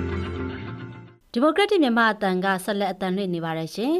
[1.32, 3.94] ဒီမိုကရက်တစ်မြန်မာအတန်ကဆက်လက်အတန်လွှင့်နေပါတယ်ရှင်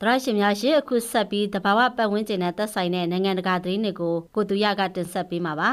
[0.00, 5.70] သရရှင်များရှင်အခုဆက်ပြီးတဘာဝပတ်ဝန်းကျင်နဲ့သက်ဆိုင်တဲ့နိုင်ငံတကာသတင်းတွေကိုကိုသူရကတင်ဆက်ပေးမှာပါ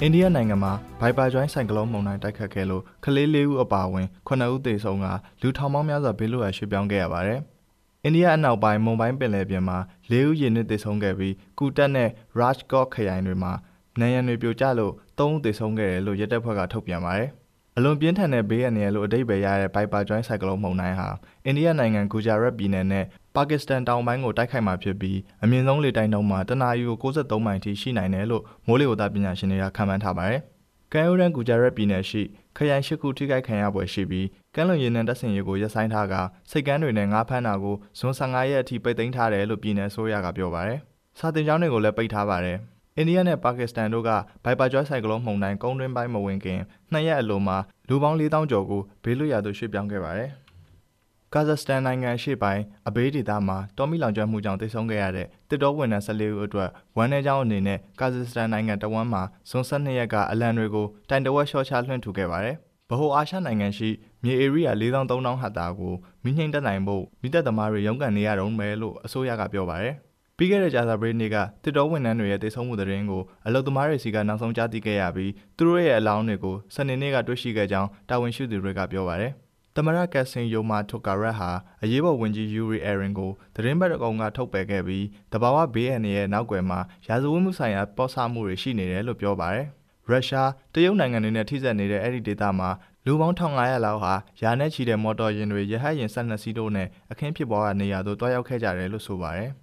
[0.00, 5.06] အိန္ဒိယနိုင်ငံမှာဘိုင်ပါကျွိုင်းဆိုင်ကလုန်းမုန်တိုင်းတိုက်ခတ်ခဲ့လို့ကလေးလေးဦးအပါအဝင်9ဦးသေဆုံးက
[5.40, 7.40] လူထောင်ပေါင်းများစွာဘေးလွတ်ရာရွှေ့ပြောင်းခဲ့ရပါတယ်။
[8.04, 9.78] အိန္ဒိယအနောက်ပိုင်းမွန်ဘိုင်းပင်လယ်ပြင်မှာ
[10.10, 12.08] ၄ဦးရေနစ်သေဆုံးခဲ့ပြီးကူတက်နဲ့
[12.38, 13.52] Rajkot ခရိုင်တွေမှာ
[14.00, 17.30] နံရံတွေပြိုကျလို့၃ဦးသေဆုံးခဲ့တယ်လို့ရဲတပ်ဖွဲ့ကထုတ်ပြန်ပါတယ်။
[17.76, 21.08] အလွန်ပြင်းထန်တဲ့ဘေးအန္တရာယ်လို့အဓိပ္ပာယ်ရတဲ့ဘိုင်ပါကျွိုင်းဆိုင်ကလုန်းမုန်တိုင်းဟာ
[21.44, 23.04] အိန္ဒိယနိုင်ငံဂူဂျာရတ်ပြည်နယ်နဲ့
[23.36, 30.40] ပါကစ္စတန်တောင်ပိုင်းကိုတိုက်ခိုက်မှာဖြစ်ပြီးအမြင့်ဆုံးလေတိုက်နှုန်းမှာတနအီကို63မိုင်ထိရှိနိုင်တယ်လို့မိုးလေဝသပညာရှင်တွေကခန့်မှန်းထားပါတယ်။
[30.92, 32.22] ကမ်းရိုးတန်းဂူဂျာရက်ပြည်နယ်ရှိ
[32.56, 36.14] ခရိုင်ရှိခုထိခိုက်ခံရပွဲရှိပြီးကမ်းလွန်ရေနံတပ်ဆင်ရေးကိုရပ်ဆိုင်းထားက
[36.50, 40.78] စိတ်ကမ်းတွေနဲ့ငါးဖမ်းတာကိုဇွန်15ရက်အထိပိတ်သိမ်းထားတယ်လို့ပြည်နယ်ဆိုရကပြောပါတယ်။
[41.18, 42.58] စာတင်ကျောင်းတွေကိုလည်းပိတ်ထားပါတယ်။
[42.96, 44.10] အိန္ဒိယနဲ့ပါကစ္စတန်တို့က
[44.44, 46.60] ဘိုင်ပါကျွဲဆိုင်ကလုန်းမှုန်တိုင်းကုန်းတွင်းပိုင်းမဝင်ခင်
[46.92, 47.56] နှစ်ရက်အလိုမှာ
[47.88, 50.30] လူပေါင်း4000ကျော်ကိုဘေးလွတ်ရာသို့ရွှေ့ပြောင်းခဲ့ပါတယ်။
[51.34, 62.56] ကာဇက်စတန်နိုင်ငံရှေ့ပိုင်းအဘေးဒေသမှာတော်မီလောင်ကျွမ်းမှုကြောင့်တိတ်ဆုံးခဲ့ရတဲ့တစ်တော်ဝန်ထမ်း14ဦးအတွက်ဝမ်း내ကြောင်းအနေနဲ့ကာဇက်စတန်နိုင်ငံတဝမ်းမှာဇွန်12ရက်ကအလံတွေကိုတိုင်တဝက်ရှော့ချလွှင့်ထူခဲ့ပါတယ်။
[62.90, 63.88] ဗဟိုအာရှနိုင်ငံရှိ
[64.24, 69.96] မြေဧရိယာ4300ဟက်တာကိုမိနှိမ့်တက်နိုင်ဖို့မိသက်သမားတွေရုန်းကန်နေရတော့မယ်လို့အစိုးရကပြောပါတယ်။
[70.36, 79.32] ပြီးခဲ့တဲ့ကြာသပတေးနေ့ကတစ်တော်ဝန်ထမ်းတွေရဲ့တိတ်ဆုံးမှုသတင်းကိုအလုသမားတွေစီကနောက်ဆုံးကြားသိခဲ့ရပြီးသူတို့ရဲ့အလောင်းတွေကိုစနေနေ့ကတွေ့ရှိခဲ့ကြောင်းတာဝန်ရှိသူတွေကပြောပါတယ်။
[79.74, 81.50] သမရကက်ဆင်ယိုမာထိုကာရက်ဟာ
[81.82, 89.66] အရေးပေါ်ဝင်ကြီးယူရီအဲရင်ကိုသတင်းပတ်အကောင်ကထုတ်ပယ်ခဲ့ပြီးတဘာဝဘေးအန္တရာယ်နောက်ွယ်မှာရာဇဝတ်မှုဆိုင်ရာပေါ်ဆမှုတွေရှိနေတယ်လို့ပြောပါတယ်။
[90.08, 92.70] ရုရှားတရုတ်နိုင်ငံတွေနဲ့ထိစပ်နေတဲ့အဲ့ဒီဒေသမှာ
[93.06, 99.50] လူပေါင်း1500လောက်ဟာယာနဲ့ချီတဲ့မော်တော်ယာဉ်တွေရဟတ်ယာဉ်12စီးတို့နဲ့အခင်းဖြစ်ပွားတဲ့နေရာသို့တွားရောက်ခဲ့ကြတယ်လို့ဆိုပါတယ်။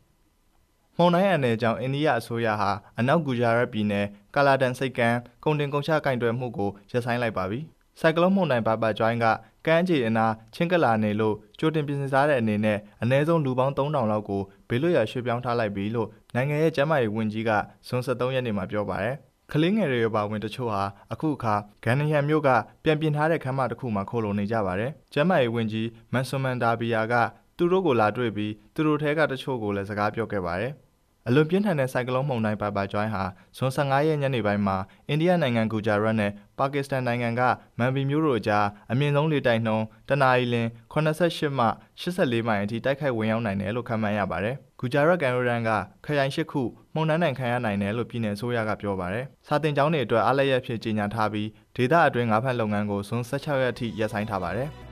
[1.01, 7.59] မုန်တိုင်းအန်နယ်ကြောင့်အိန္ဒိယအစိုးရဟာအနောက်ဂူဂျာရက်ပြည်နယ်ကာလာဒန်စိတ်ကမ်းကုန်တင်ကုန်ချကင်တွယ်မှုကိုရပ်ဆိုင်းလိုက်ပါပြီ။
[7.99, 9.25] ဆိုင်ကလုန်းမုန်တိုင်းဘာဘာကျွိုင်းက
[9.65, 17.51] ကမ်းခြေအနားချင်းကလာနေလို့ကြိုတင်ပြင်ဆင်ထားတဲ့အနေနဲ့အနည်းဆုံးလူပေါင်း3000လောက်ကိုဘေးလွတ်ရာရွှေ့ပြောင်းထားလိုက်ပြီလို့နိုင်ငံရဲ့ကျန်းမာရေးဝန်ကြီးက
[17.87, 19.15] ဇွန်23ရက်နေ့မှာပြောပါတယ်။
[19.51, 20.83] ကလင်းငယ်တွေပါဝင်တချို့ဟာ
[21.13, 22.49] အခုအခါဂန်နဟန်မြို့က
[22.83, 27.13] ပြန်ပြင်ထားတဲ့ခန်းမတစ်ခုမှာခိုးလုံနေကြပါတယ်။ကျန်းမာရေးဝန်ကြီးမန်ဆွန်မန်ဒါဘီယာက
[27.57, 30.73] သူတို့ကိုလာတွေ့ပြီးသူတို့ထဲကတချို့ကိုလည်းစကားပြောခဲ့ပါတယ်။
[31.31, 33.23] အလွန်ပြင်းထန်တဲ့ဆိုင်ကလုန်းမုန်တိုင်းပါပါကျွိုင်းဟာ
[33.57, 37.41] ဇွန်15ရက်ညနေပိုင်းမှာအိန္ဒိယနိုင်ငံဂူဂျာရတ်နဲ့ပါကစ္စတန်နိုင်ငံက
[37.79, 40.55] မန်ဘီမြို့တို့ကြားအမြင့်ဆုံးလေတိုက်နှုန်းတနအီလ
[40.93, 41.65] 88မှ
[42.01, 45.69] 84မိုင်အထိတိုက်ခိုက်ဝင်ရောက်နိုင်တယ်လို့ခန့်မှန်းရပါတယ်။ဂူဂျာရတ်ကန်ရိုရန်က
[46.05, 46.61] ခရိုင်၈ခု
[46.95, 54.69] မုန်တိုင်းနိုင်ခံရနိုင်တယ်လို့ပြည်내ဆိုရကပြောပါတယ်။စာတင်ကျောင်းတွေအတွက်အားလျက်ဖြစ်ကြေညာထားပြီးဒေသအတွင်းငါးဖက်လုပ်ငန်းကိုဇွန်16ရက်အထိရပ်ဆိုင်းထားပါတယ်။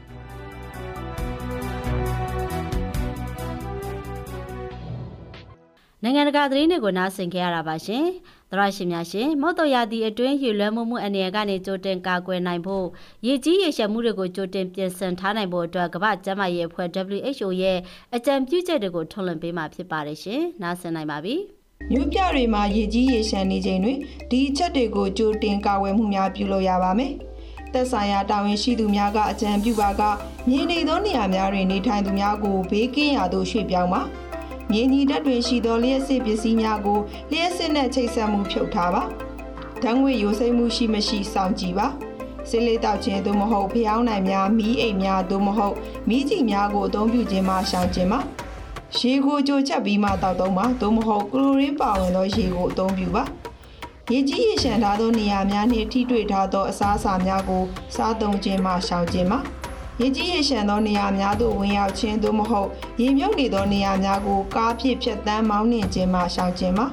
[6.04, 8.04] နိုင်ငံတကာသတင်းတွေကိုနားဆင်ကြရတာပါရှင်။
[8.52, 12.86] သရရှင်များရှင်မုတ်တော်ရာသီအတွင်းရေလွှမ်းမှုမှုအနေကနေကြိုတင်ကာကွယ်နိုင်ဖို့
[13.28, 17.78] ရေကြီးရေရှည်မှုတွေကိုကြိုတင်ပြင်ဆင်ထားနိုင်ဖို့အတွက်ကမ္ဘာ့ကျန်းမာရေးအဖွဲ့ WHO ရဲ့
[18.16, 21.36] အကြံပြုချက်တွေကိုထုတ်လွှင့်ပေးမှာဖြစ်ပါတယ်ရှင်။နားဆင်နိုင်ပါပြီ။
[21.92, 23.98] မြို့ပြတွေမှာရေကြီးရေရှမ်းနေချိန်တွင်
[24.32, 27.14] ဒီအချက်တွေကိုကြိုတင်ကာကွယ်မှုများပြုလုပ်ရပါမယ်။
[27.74, 30.02] သက်ဆိုင်ရာတာဝန်ရှိသူများကအကြံပြုပါက
[30.50, 34.04] မြေနေသောနေရာများတွင်နေထိုင်သူများကိုဘေးကင်းရာသို့ရွှေ့ပြောင်းပါ။
[34.72, 37.00] မြေညီတက်တွင်ရှိသောလျှက်စစ်ပစ္စည်းများကို
[37.32, 39.04] လျှက်စစ်နဲ့ချိတ်ဆက်မှုဖြုတ်ထားပါ။
[39.84, 41.88] ဓာတ်ငွေရိုစိမ့်မှုရှိမရှိစောင့်ကြည့်ပါ။
[42.50, 45.76] စစ်လေးတောက်ခြင်းသို့မဟုတ်ဖျောင်းနိုင်များမီးအိမ်များသို့မဟုတ်
[46.10, 48.20] မီးကြည်များကိုအသုံးပြုခြင်းမှရှောင်ခြင်းပါ။
[48.98, 53.24] ရေကိုကြိုချက်ပြီးမှတောက်သုံးပါသို့မဟုတ်ကလိုရင်းပါဝင်သောရေကိုအသုံးပြုပါ။
[54.12, 57.64] ရေကြီးရေရှမ်းထားသောနေရာများနှင့်ထိတွေ့ထားသောအစားအစာများကို
[57.96, 59.40] စားသုံးခြင်းမှရှောင်ခြင်းပါ။
[60.02, 62.68] ရေကြီးရေရှမ်းသောနေရာများသို့ဝင်ရောက်ခြင်းသို့မဟုတ်
[63.02, 66.86] ရေမြုပ်နေသောနေရာများကိုကားဖြင့်ဖြတ်တန်းမောင်းနှင်ခြင်းမှရှောင်ခြင်းပါ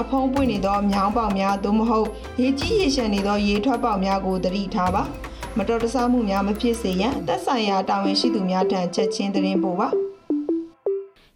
[0.00, 2.06] အဖုံးပွင့်နေသောမြောင်းပေါက်များသို့မဟုတ်
[2.40, 5.02] ရေကြီးရေရှမ်းနေသောရေထွက်ပေါက်များကိုသတိထားပါ
[5.56, 9.88] မတော်တဆမှုများမဖြစ်စေရန်သက်ဆိုင်ရာတာဝန်ရှိသူများထံချက်ချင်းသတင်းပို့ပါ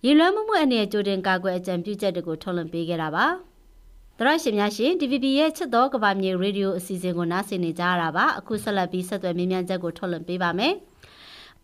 [0.05, 3.50] ရေလွှမ်းမှုမှုအနေနဲ့ကြိုတင်ကာကွယ်အကြံပြုချက်တွေကိုထုတ်လွှင့်ပေးခဲ့တာပါ
[4.23, 10.75] တရရှင်များရှင် DVB ရဲ့ချစ်တော်ကဘာမြေရေဒီယိုအစီအစဉ်ကိုနားဆင်နေကြရတာပါအခုဆက်လက်ပြီးဆက်သွယ်မြင်းမြန်းချက်ကိုထုတ်လွှင့်ပေးပါမယ်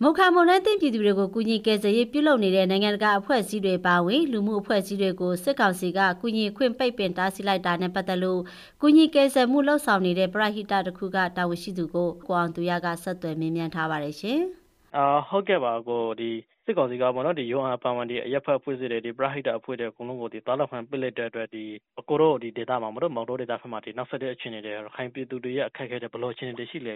[0.02, 8.40] မုခမွန်နဲ့တင့်ပြည်သူတွေကိုကူညီကယ်ဆယ်ရေးပြုလုပ်နေတဲ့နိုင်ငံတကာအဖွဲ့အစည်းတွေပါဝင်လူမှုအဖွဲ့အစည်းတွေကိုစစ်ကောင်စီကကူညီခွင့်ပိတ်ပင်တားဆီးလိုက်တာနဲ့ပတ်သက်လို့
[8.80, 14.40] ကူညီကယ်ဆယ်မှုလှုပ်ဆောင်နေတဲ့ပရဟိတတစ်ခုကတာဝန်ရှိသူကိုကိုအောင်သူရကဆက်သွယ်မြင်းမြန်းထားပါတယ်ရှင်။
[14.96, 16.32] အာဟုတ်ကဲ့ပါကိုဒီ
[16.66, 21.64] စစ်ကောင်စီကပေါ့နော်ဒီယူအန်ပါဝန်ဒီအရက်ဖက်ဖွဲ့စည်းတယ်ဒီပရဟိတအဖွဲ့တွေအကုန်လုံးကိုဒီတားလောက်ခံပစ်လိုက်တဲ့အတွက်ဒီ
[22.00, 26.94] အကိုတို့ဒီဒေတာမှာမတို့မောင်တို့ဒေတာဖက်မှာဒီနောက်ဆက်တဲ့အခြေအနေတွေခိုင်ပြည်သူတွေရဲ့အခက်အခဲတွေဘယ်လိုအခြေအနေတွေရှိလဲ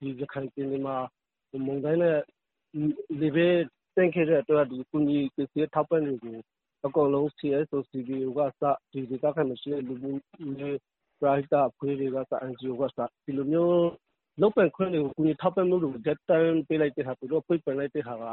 [0.00, 0.96] ဒီရခိုင်ပြည်နယ်မှာ
[1.66, 2.18] မုန်တိုင်းနဲ့
[3.20, 3.56] လေဘေး
[3.96, 6.36] တင့်ခဲ့တဲ့အတွက်ဒီကုညီပစ္စည်းထောက်ပံ့တွေကို
[6.86, 10.78] အကုန်လုံး CSO CBO ကစဒီဒေတာခံမရှိတဲ့လူမျိုး
[11.20, 13.86] ပရဟိတအဖွဲ့တွေကစ NGO ကစဒီလိုမျိုး
[14.40, 18.24] လုပ်ပန်ခွင့်တွေကိုကုညီထောက်ပံ့မှုတွေကိုတက်တန်းပေးလိုက်တဲ့ဟာသူတို့ပိတ်ပင်လိုက်တဲ့ဟာက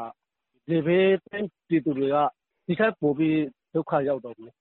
[0.72, 2.18] လေဘေးသင့်ပြည်သူတွေက
[2.66, 3.40] ဒီထက်ပိုပြီး
[3.74, 4.54] ဒုက္ခရောက်တော့မယ်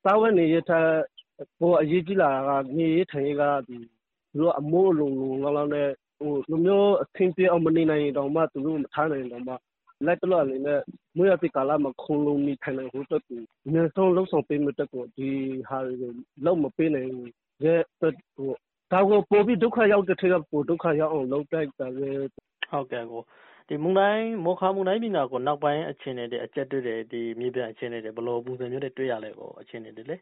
[0.04, 0.88] ။စားဝတ်နေရေးထက်
[1.60, 3.76] ပိုအရေးကြီးလာတာက နေရေးထိုင်ရေးကဒီ
[4.32, 9.54] သူတို့ အမိုးအလုံလုံလောက်လောက်နဲ့ဟိုလူမျိုးအထင်ပြေအောင်မနေနိုင်ရင်တော့မှ သူတို့ မထားနိုင်တော့မှ
[10.06, 10.80] လက်တလောအနေနဲ့
[11.16, 15.28] မွေးရတဲ့ကာလမှာခုံလုံးနေထိုင်နိုင်ဖို့အတွက်ကို အများဆုံးလှုပ်ဆောင်ပေးမယ့်တက်ကို ဒီ
[15.68, 16.10] ဟာတွေကို
[16.44, 17.08] လောက်မပေးနိုင်
[17.64, 18.50] ရဲ့အတွက်ဟို
[18.92, 22.08] ဒါကို ပိုပြီး ဒုက္ခရောက်တဲ့ထက်ကပိုဒုက္ခရောက်အောင် လုပ်တိုက်တာပဲ
[22.70, 23.22] ဟုတ်ကဲ့ကို
[23.68, 30.16] ဒီမုန်တိုင်းမောခမုန်တိုင်းပြည်နာကိုနောက်ပိုင်းအခြေအနေတွေအကျက်တွေ့တယ်ဒီမြေပြင်အခြေအနေတွေဘယ်လိုပုံစံမျိုးတွေတွေ့ရလဲကိုအခြေအနေတွေလေ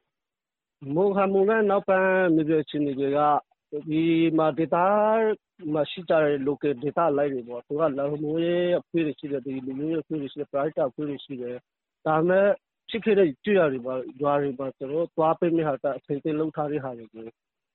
[0.94, 3.18] မိုခါမုန်တိုင်းနောက်ပိုင်းမြေပြင်အခြေအနေတွေက
[3.90, 4.02] ဒီ
[4.38, 4.84] မှာ data
[5.74, 11.56] မှာရှိကြတဲ့ local data လိုက်တွေပေါ့သူကလော်မိုးရဲ့အဖွဲ့တွေရှိတယ်ဒီလူမျိုးရဲ့အဖွဲ့တွေရှိတယ် private အဖွဲ့တွေရှိတယ်
[12.06, 12.46] ဒါမဲ့
[12.90, 17.24] ဖြစ်ခဲ့တဲ့ကြွရတွေပါရွာတွေပါကျွန်တော်သွားပေးမယ့်ဟာကအချိန်သိလောက်ထားတဲ့ဟာတွေကို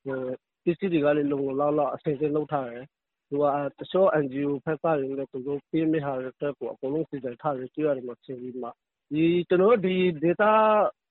[0.05, 0.19] ဟို
[0.63, 2.85] ပစ္စည်းတွေကလည်းလုံလုံလောက်လောက်အချိန်သိလောက်ထားတယ်
[3.29, 3.43] သူက
[3.79, 8.69] တချို့ NGO ဖက်ကလည်းသူတို့ပေးမယ့်ဟာတွေတက်ကို အကုန်လုံးစီစဉ်ထားတယ်ကြွရတယ်မှာဆင်းပြီးမှ
[9.11, 10.51] ဒီကျွန်တော်ဒီ data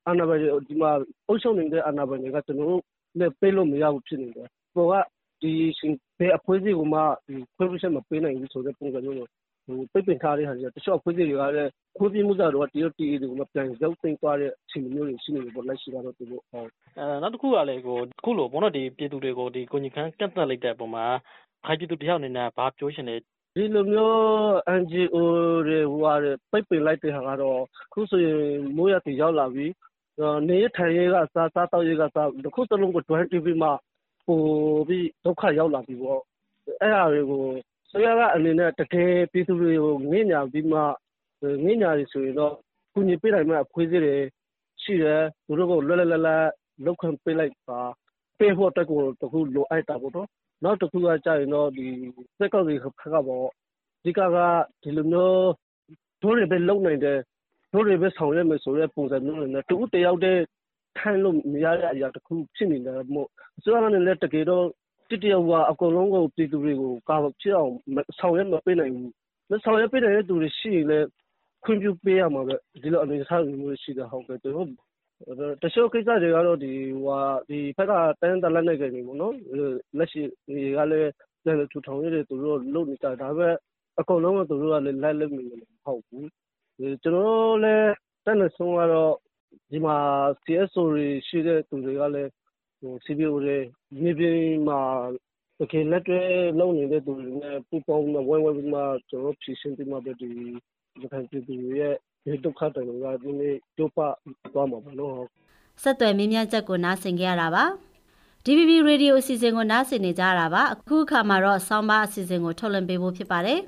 [0.06, 0.90] အာဏာပိုင်တွေ ဒီမှာ
[1.28, 2.82] အုပ်ချုပ်နေတဲ့ အာဏာပိုင်တွေက ကျွန်တော်တို့
[3.18, 4.94] လည်းပေးလို့မရဘူးဖြစ်နေတယ်။ပေါ်က
[5.42, 9.28] ဒီရှင်ဘယ်အဖွဲ့အစည်းကမှဒီခွင့်ပြုချက်မပေးနိုင်ဘူးဆိုတဲ့ ပုံစံမျိုးကို
[9.66, 21.06] ဟိုပိတ်ပင်ထားတဲ့ဟာတွေက တချို့အဖွဲ့အစည်းတွေကလည်း ခွင့်ပြုမှုစားတော့တရုတ်တီတွေကမှပြန်ရောက်သိမ်းသွားတဲ့ အခြေအနေမျိုးတွေ ရှိနေတယ်ပေါ့ လက်ရှိကတော့သူတို့ဟုတ်အဲနောက်တစ်ခုကလည်းကိုခုလိုဘောနော်ဒီပြည်သူတွေကိုဒီကိုကြီးခန်းကန့်သက်လိုက်တဲ့ပုံမှာ
[21.64, 23.16] ခိုင်ပြည်သူတယောက်အနေနဲ့ဘာပြောရှင်လဲ
[23.54, 24.16] ဒီလိုမျိုး
[24.80, 25.16] NGO
[25.68, 27.60] တွေဟိုဟာတွေပိတ်ပင်လိုက်တဲ့ဟာကတော့
[27.92, 28.40] ခုဆိုရင်
[28.76, 29.66] မိုးရတီရောက်လာပြီ
[30.48, 33.68] နေထိုင်ရေးကစားစားတော့ရေးကစားတစ်ခုစလုံးကို join တီးပြီးမှ
[34.26, 34.40] ပို
[34.88, 36.20] ပြီးဒုက္ခရောက်လာပြီပေါ့
[36.80, 37.44] အဲ့ဒါတွေကို
[37.90, 40.80] ဆိုရကအနေနဲ့တကယ်ပြည်သူတွေကိုငင့်ညာပြီးမှ
[41.64, 42.54] ငင့်ညာတွေဆိုရင်တော့
[42.92, 44.16] ကုညီပေးနိုင်မဲ့အဖွဲ့အစည်းတွေ
[44.82, 46.44] ရှိတယ်သူတို့ကိုလွတ်လပ်လပ်လပ်
[46.84, 47.80] လောက်ခံပေးလိုက်ပါ
[48.38, 50.28] ပေးဖို့တက်ကိုတခုလိုအပ်တာပေါ့နော်
[50.64, 51.86] နောက်တစ်ခုကကြာရင်တော့ ဒီ
[52.38, 53.46] စက်ကောက်တွေခက်ကပေါ့
[54.04, 54.36] ဒီကက
[54.82, 55.48] ဒီလိုမျိုး
[56.22, 57.18] တို့တွေပဲ လုံနိုင်တယ်
[57.72, 60.42] တို့တွေပဲ ဆောင်ရွက်မယ်ဆိုတဲ့ ပုံစံမျိုးနဲ့တူတယောက်တည်း
[60.98, 64.64] ထိုင်လို့မရတဲ့ အရာတစ်ခု ဖြစ်နေတယ်မို့ အစိုးရကလည်းတကယ်တော့
[65.10, 67.72] တတယောက်ကအကုန်လုံးကို ပြည်သူတွေကို ကာဖြစ်အောင်
[68.18, 69.12] ဆောင်ရွက်မပေးနိုင်ဘူး
[69.50, 71.06] မဆောင်ရွက်ပေးနိုင်တဲ့သူတွေ ရှိရင်လည်း
[71.64, 74.68] ခွင့်ပြုပေးရမှာပဲ ဒီလိုအနေအထားမျိုး ရှိတယ်ဟုတ်ကဲ့တို့
[75.62, 76.72] တချို့ကိစ္စတွေကတော့ ဒီ
[77.04, 79.34] ဟိုဒီဖက်ကတန်းတလက်နေကြနေပေါ့နော်
[79.98, 81.10] လက်ရှိတွေကလည်း
[81.42, 83.54] ပြန်ထူထောင်ရတဲ့သူတို့လုပ်နေကြဒါပေမဲ့
[84.00, 86.28] အကုန်လုံးကသူတို့ကလည်းလိုက်လက်မနေမဟုတ်ဘူး
[87.02, 87.92] ကျွန်တော်လည်း
[88.24, 89.14] တက်နေဆုံးကတော့
[89.70, 89.96] ဒီမှာ
[90.44, 92.30] CSO တွေ ရှိတဲ့သူတွေကလည်း
[92.80, 93.56] ဟို CBO တွေ
[94.00, 94.80] မြေပြင်မှာ
[95.58, 96.20] တကယ်လက်တွဲ
[96.58, 100.30] လုပ်နေတဲ့သူတွေနဲ့ ပူးပေါင်းဝိုင်းဝိုင်းပြီးမှ ကျွန်တော်ဖြည့်ရှင်းပြီးမှပဲ ဒီ
[101.00, 101.96] ရခိုင်ပြည်သူရဲ့
[102.26, 103.98] ဒီဒုက္ခတွေကဒီနေ့ကျုပ်ပ
[104.52, 105.14] သွားမှာပါလို့
[105.82, 107.64] ဆက်သွယ်မြင်းမြတ်ချက်ကိုနားဆင်ကြရတာပါ
[108.44, 113.60] DVB Radio အစီအစဉ်ကိုနားဆင်နေကြတာပါအခုအခါမှာတော့ဆောင်းပါအစီအစဉ်ကိုထုတ်လွှင့်ပေးဖို့ဖြစ်ပါတယ်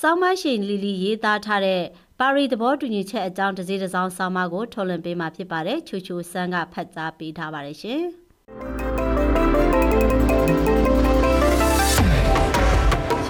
[0.00, 1.82] ဆောင်းပါရှင်လီလီရေးသားထားတဲ့
[2.18, 8.02] ပါရီသဘောတူညီချက်အကြောင်းတစ်စီးတစ်စောင်းဆောင်းပါကိုထုတ်လွှင့်ပေးမှာဖြစ်ပါတယ်ချူချူဆန်းကဖတ်ကြားပေးထားပါတယ်ရှင်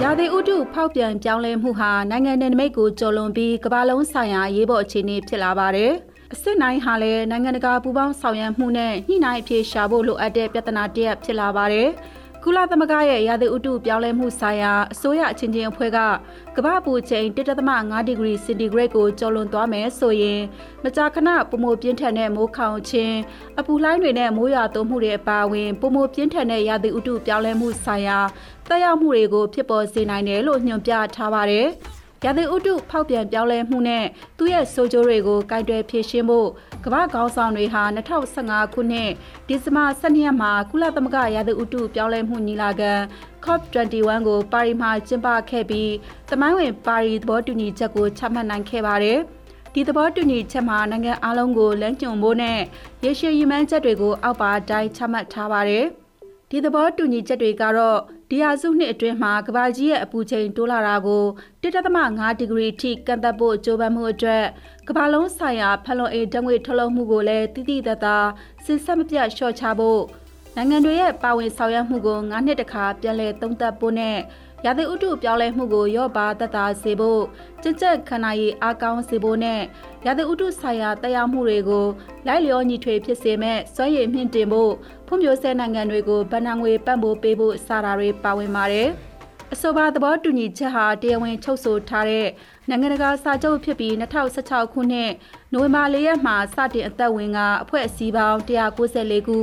[0.02, 5.92] ရာသီဥတုဖောက်ပြန်ပြောင်းလဲမှုဟာနိုင်ငံနယ်နိမိတ်ကိုကျော်လွန်ပြီးကမ္ဘာလုံးဆိုင်ရာရေးပေါ်အခြေအနေဖြစ်လာပါတယ်။
[6.32, 11.88] အစ်စ်နိုင်ဟာလည်းနိုင်ငံတကာပူးပေါင်းဆောင်ရွက်မှုနဲ့ညှိနှိုင်းအပြေရှာဖို့လိုအပ်တဲ့ပြဿနာတစ်ရပ်ဖြစ်လာပါတယ်။
[12.44, 15.98] ကုလသမဂ္ဂရဲ့ရာသီဥတုပြောင်းလဲမှုဆိုင်ရာအစိုးရအချင်းချင်းအဖွဲ့က
[16.56, 20.40] ကမ္ဘာပူချိန်1.5ဒီဂရီစင်တီဂရိတ်ကိုကျော်လွန်သွားမယ်ဆိုရင်
[20.84, 23.16] မကြာခဏပုံမပြင်းထန်တဲ့မိုးခေါင်ခြင်း
[23.58, 28.18] အပူလှိုင်းတွေနဲ့မိုးရွာသွန်းမှုတွေအပါအဝင်ပုံမပြင်းထန်တဲ့ရာသီဥတုပြောင်းလဲမှုဆိုင်ရာ
[28.68, 31.68] တက်ရောက်မှုတွေကိုဖြစ်ပေါ်စေနိုင်တယ်လို့ညွှန်ပြထားပါတယ်။
[32.24, 34.04] ရာသီဥတုဖောက်ပြန်ပြောင်းလဲမှုနဲ့
[34.38, 36.48] သူ့ရဲ့ဆိုးကျိုးတွေကိုကင်တွယ်ဖြေရှင်းဖို့
[36.84, 39.10] ကမ္ဘာခေါင်းဆောင်တွေဟာ2015ခုနှစ်
[39.48, 42.92] ဒီဇင်ဘာ12ရက်မှာကုလသမဂ္ဂရာသီဥတုပြောင်းလဲမှုညီလာခံ
[43.44, 45.92] COP21 ကိုပါရီမှာကျင်းပခဲ့ပြီး
[46.30, 49.18] တမိုင်းဝင်ပါရီသဘောတူညီချက်ကိုချမှတ်နိုင်ခဲ့ပါတယ်။
[49.74, 52.58] ဒီသဘောတူညီချက်မှာနိုင်ငံအလုံးကိုလမ်းညွှန်ဖို့နဲ့
[53.04, 55.84] ရေရှည်ရည်မှန်းချက်တွေကိုအောက်ပါတိုင်းချမှတ်ထားပါတယ်။
[56.50, 61.24] ဒီသဘောတူညီချက်တွေကတော့ ဒီဟာစုနှစ်အတွင်းမှာကဘာကြီးရဲ့အပူချိန်တိုးလာတာကို
[61.62, 64.44] 1.5ဒီဂရီထိကန့်သက်ဖို့ကြိုးပမ်းမှုအတွက်
[64.88, 68.28] ကဘာလုံးဆိုင်ရာဖက်လွန်အေဓာတ်ငွေထုတ်လုပ်မှုကိုလည်းတိတိတသား
[68.64, 70.02] စစ်ဆက်မပြတ်လျှော့ချဖို့
[70.56, 74.18] နိုင်ငံတွေရဲ့ပါဝင်ဆောင်ရွက်မှုကို9နှစ်တခါပြန်လည်သုံးသပ်ဖို့နဲ့
[74.64, 77.22] ရာသီဥတုပြောင်းလဲမှုကိုရော့ပါသက်သာစေဖို့
[77.62, 79.60] ကြက်ကြက်ခန္ဓာရည်အားကောင်းစေဖို့နဲ့
[80.06, 81.86] ရာသီဥတုဆိုင်ရာတရားမှုတွေကို
[82.26, 84.72] လိုက်လျောညီထွေဖြစ်စေမဲ့စွမ်းရည်မြင့်တင်ဖို့
[85.06, 88.88] ဖွံ့ဖြိုးဆဲနိုင်ငံတွေကိုဗဏ္ဍာငွေပံ့ပိုးပေးဖို့စတာတွေပါဝင်ပါတယ်။
[89.52, 92.26] အဆိုပါသဘောတူညီချက်ဟာတရားဝင်ချုပ်ဆိုထားတဲ့
[92.70, 93.92] နိုင်ငံတကာစာချုပ်ဖြစ်ပြီး
[94.32, 95.10] 2016ခုနှစ်
[95.52, 99.38] နိုဝင်ဘာလရက်မှာစတင်အသက်ဝင်ကအဖွဲ့အစည်းပေါင်း194ခု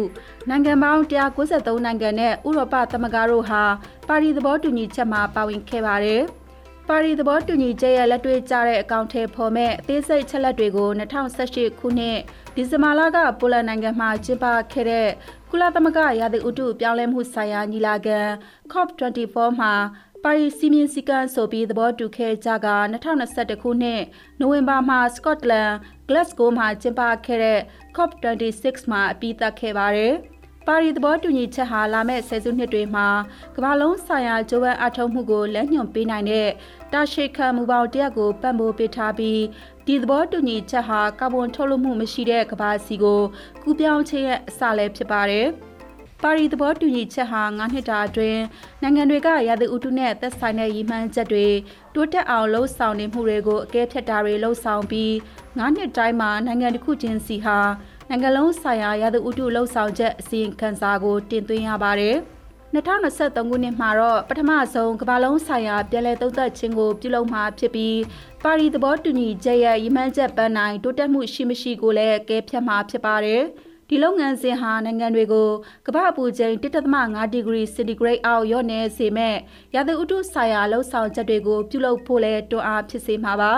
[0.49, 3.63] နိုင်ငံပေါင်း193နိုင်ငံနဲ့ဥရောပသမဂ္ဂတို့ဟာ
[4.07, 6.23] ပါရီသဘောတူညီချက်မှာပါဝင်ခဲ့ပါတယ်။
[6.89, 12.17] ပါရီသဘောတူညီချက်ရဲ့လက်တွေ့ကျတဲ့အကောင့်ထဲပေါ်မဲ့အသေးစိတ်ချက်လက်တွေကို2018ခုနှစ်
[12.55, 15.09] ဒီဇင်ဘာလကပိုလန်နိုင်ငံမှာကျင်းပခဲ့တဲ့
[15.49, 18.19] ကုလသမဂ္ဂရာသီဥတုပြောင်းလဲမှုဆိုင်ရာညီလာခံ
[18.71, 19.73] COP24 မှာ
[20.27, 22.55] ပါရီစီမင်းစည်းကမ်းဆိုပြီးသဘောတူခဲ့ကြက
[22.93, 24.01] 2021ခုနှစ်
[24.39, 25.71] နိုဝင်ဘာမှာစကော့တလန်
[26.07, 27.59] ဂလက်စကိုမှာကျင်းပခဲ့တဲ့
[27.95, 30.13] COP26 မှာအပြီးသတ်ခဲ့ပါတယ်။
[30.67, 33.07] ပါရီသဘောတူညီချက်ဟာလာမယ့်ဆယ်စုနှစ်တွေမှာ
[33.55, 36.49] ကမ္ဘာလုံးဆိုင်ရာဂျိုးဝမ်အထောက်မှုကိုလက်ညှိုးပေးနိုင်တဲ့
[36.93, 39.41] တာရှိခံမူပေါင်းတရက်ကိုပံ့ပိုးပေးထားပြီး
[39.85, 43.21] ဒီသဘောတူညီချက်ဟာကာဗွန်ထုတ်လွှတ်မှုမရှိတဲ့ကမ္ဘာစီကို
[43.63, 45.47] ကူးပြောင်းခြင်းရဲ့အစလည်းဖြစ်ပါတယ်။
[46.23, 48.41] ပါရီသဘောတူညီချက်ဟာ9နှစ်တာအတွင်း
[48.81, 51.47] နိုင်ငံတွေကရာသီဥတုနဲ့သက်ဆိုင်တဲ့ရည်မှန်းချက်တွေ
[51.95, 55.11] တိုးတက်အောင်လှုံ့ဆော်နေမှုတွေကိုအကဲဖြတ်တာတွေလှုံ့ဆော်ပြီး
[55.43, 57.59] 9နှစ်တိုင်းမှာနိုင်ငံတစ်ခုချင်းစီဟာ
[58.09, 62.17] နိုင်ငံလုံးဆိုင်ရာရာသီဥတုလှုံ့ဆော်ချက်အစီရင်ခံစာကိုတင်သွင်းရပါတယ်။
[62.75, 67.99] 2023ခုနှစ်မှာတော့ပထမဆုံးကမ္ဘာလုံးဆိုင်ရာပြည်လဲသုံးသက်ခြင်းကိုပြုလုပ်မှာဖြစ်ပြီး
[68.43, 73.43] ပါရီသဘောတူညီချက်ရဲ့ရည်မှန်းချက်ပန်းနိုင်တိုးတက်မှုရှိမရှိကိုလည်းအကဲဖြတ်မှာဖြစ်ပါတယ်။
[73.89, 75.49] ဒီလုပ်ငန်းစဉ်ဟာနိုင်ငံတွေကို
[75.85, 79.35] ကမ္ဘာအပူချိန်1.5ဒီဂရီစင်တီဂရိတ်အောက်လျော့နေစေမဲ့
[79.75, 83.53] ရာသီဥတုဆိုင်ရာလှုပ်ဆောင်ချက်တွေကိုပြုလုပ်ဖို့လဲတွန်းအားဖြစ်စေမှာပါ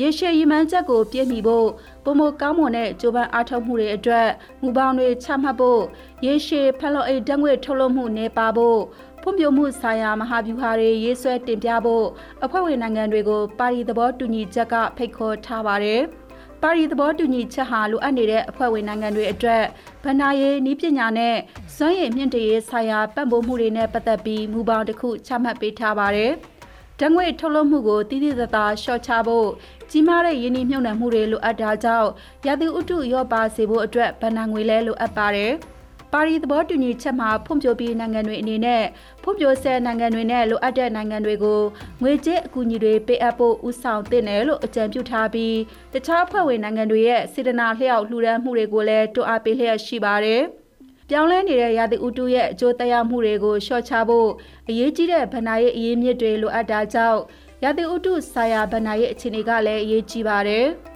[0.00, 1.68] ရေရှည်ရည်မှန်းချက်ကိုပြည့်မီဖို့
[2.04, 4.28] ပုံမကောင်းမွန်တဲ့ကြိုးပမ်းအားထုတ်မှုတွေအတွက်
[4.62, 5.82] မူပေါင်းတွေချမှတ်ဖို့
[6.26, 8.80] ရေရှည်ဖန်လုံအိတ်ဓာတ်ငွေ့ထုတ်လွှတ်မှုနေပါဖို့
[9.22, 12.06] ဖွံ့ဖြိုးမှုဆိုင်ရာမဟာဗျူဟာတွေရေးဆွဲတင်ပြဖို့
[12.44, 16.02] အဖွဲ့ဝင်နိုင်ငံတွေကိုပါရီသဘောတူညီချက်ကဖိတ်ခေါ်ထားပါတယ်။
[16.62, 19.62] ပါရီသဘောတူညီချက်ဟာလိုအပ်နေတဲ့အဖွဲ့ဝင်နိုင်ငံတွေအတွက်
[20.04, 21.36] ဗဏ္ဍာရေးနည်းပညာနဲ့
[21.76, 26.32] စွမ်းရည်မြင့်တရေးဆိုင်ရာပံ့ပိုးမှုတွေနဲ့ပတ်သက်ပြီးမူပေါင်းတစ်ခုချမှတ်ပေးထားပါတယ်။
[26.98, 29.48] ဓာတ်ငွေထုတ်လွှတ်မှုကိုတည်တည်သာသာလျှော့ချဖို့
[29.90, 32.10] ကြီးမားတဲ့ယင်းနှိမ့်မြုံနယ်မှုတွေလိုအပ်တာကြောင့်
[32.46, 35.52] ရာသီဥတုရော့ပါစေဖို့အတွက်ဗဏ္ဍာငွေလဲလိုအပ်ပါတယ်။
[36.12, 38.84] ပါရီသဘောတူညီချက်မှာဖွံ့ဖြိုးပြီးနိုင်ငံတွေအနေနဲ့
[39.22, 41.60] ဖွံ့ဖြိုးဆဲနိုင်ငံတွေနဲ့လိုအပ်တဲ့နိုင်ငံတွေကို
[42.02, 45.56] ငွေကြေးအကူအညီတွေပေးအပ်ဖို့ဦးဆောင်သင့်တယ်လို့အကြံပြုထားပြီး
[45.92, 50.42] တခြားဖွဲ့ဝင်နိုင်ငံတွေရဲ့စေတနာလျှောက်လှူဒန်းမှုတွေကိုလည်းတွန်းအားပေးလျက်ရှိပါတယ်။
[51.08, 54.28] ပြောင်းလဲနေတဲ့ရာသီဥတုရဲ့အကျိုးသက်ရောက်မှုတွေကိုလျှော့ချဖို့
[54.68, 57.20] အရေးကြီးတဲ့ဗဏ္ဍာရေးအရေးမြစ်တွေလိုအပ်တာကြောင့်
[57.64, 60.66] ရာသီဥတုဆိုင်ရာဗဏ္ဍာရေးအခြေအနေကလည်းအရေးကြီးပါတယ်။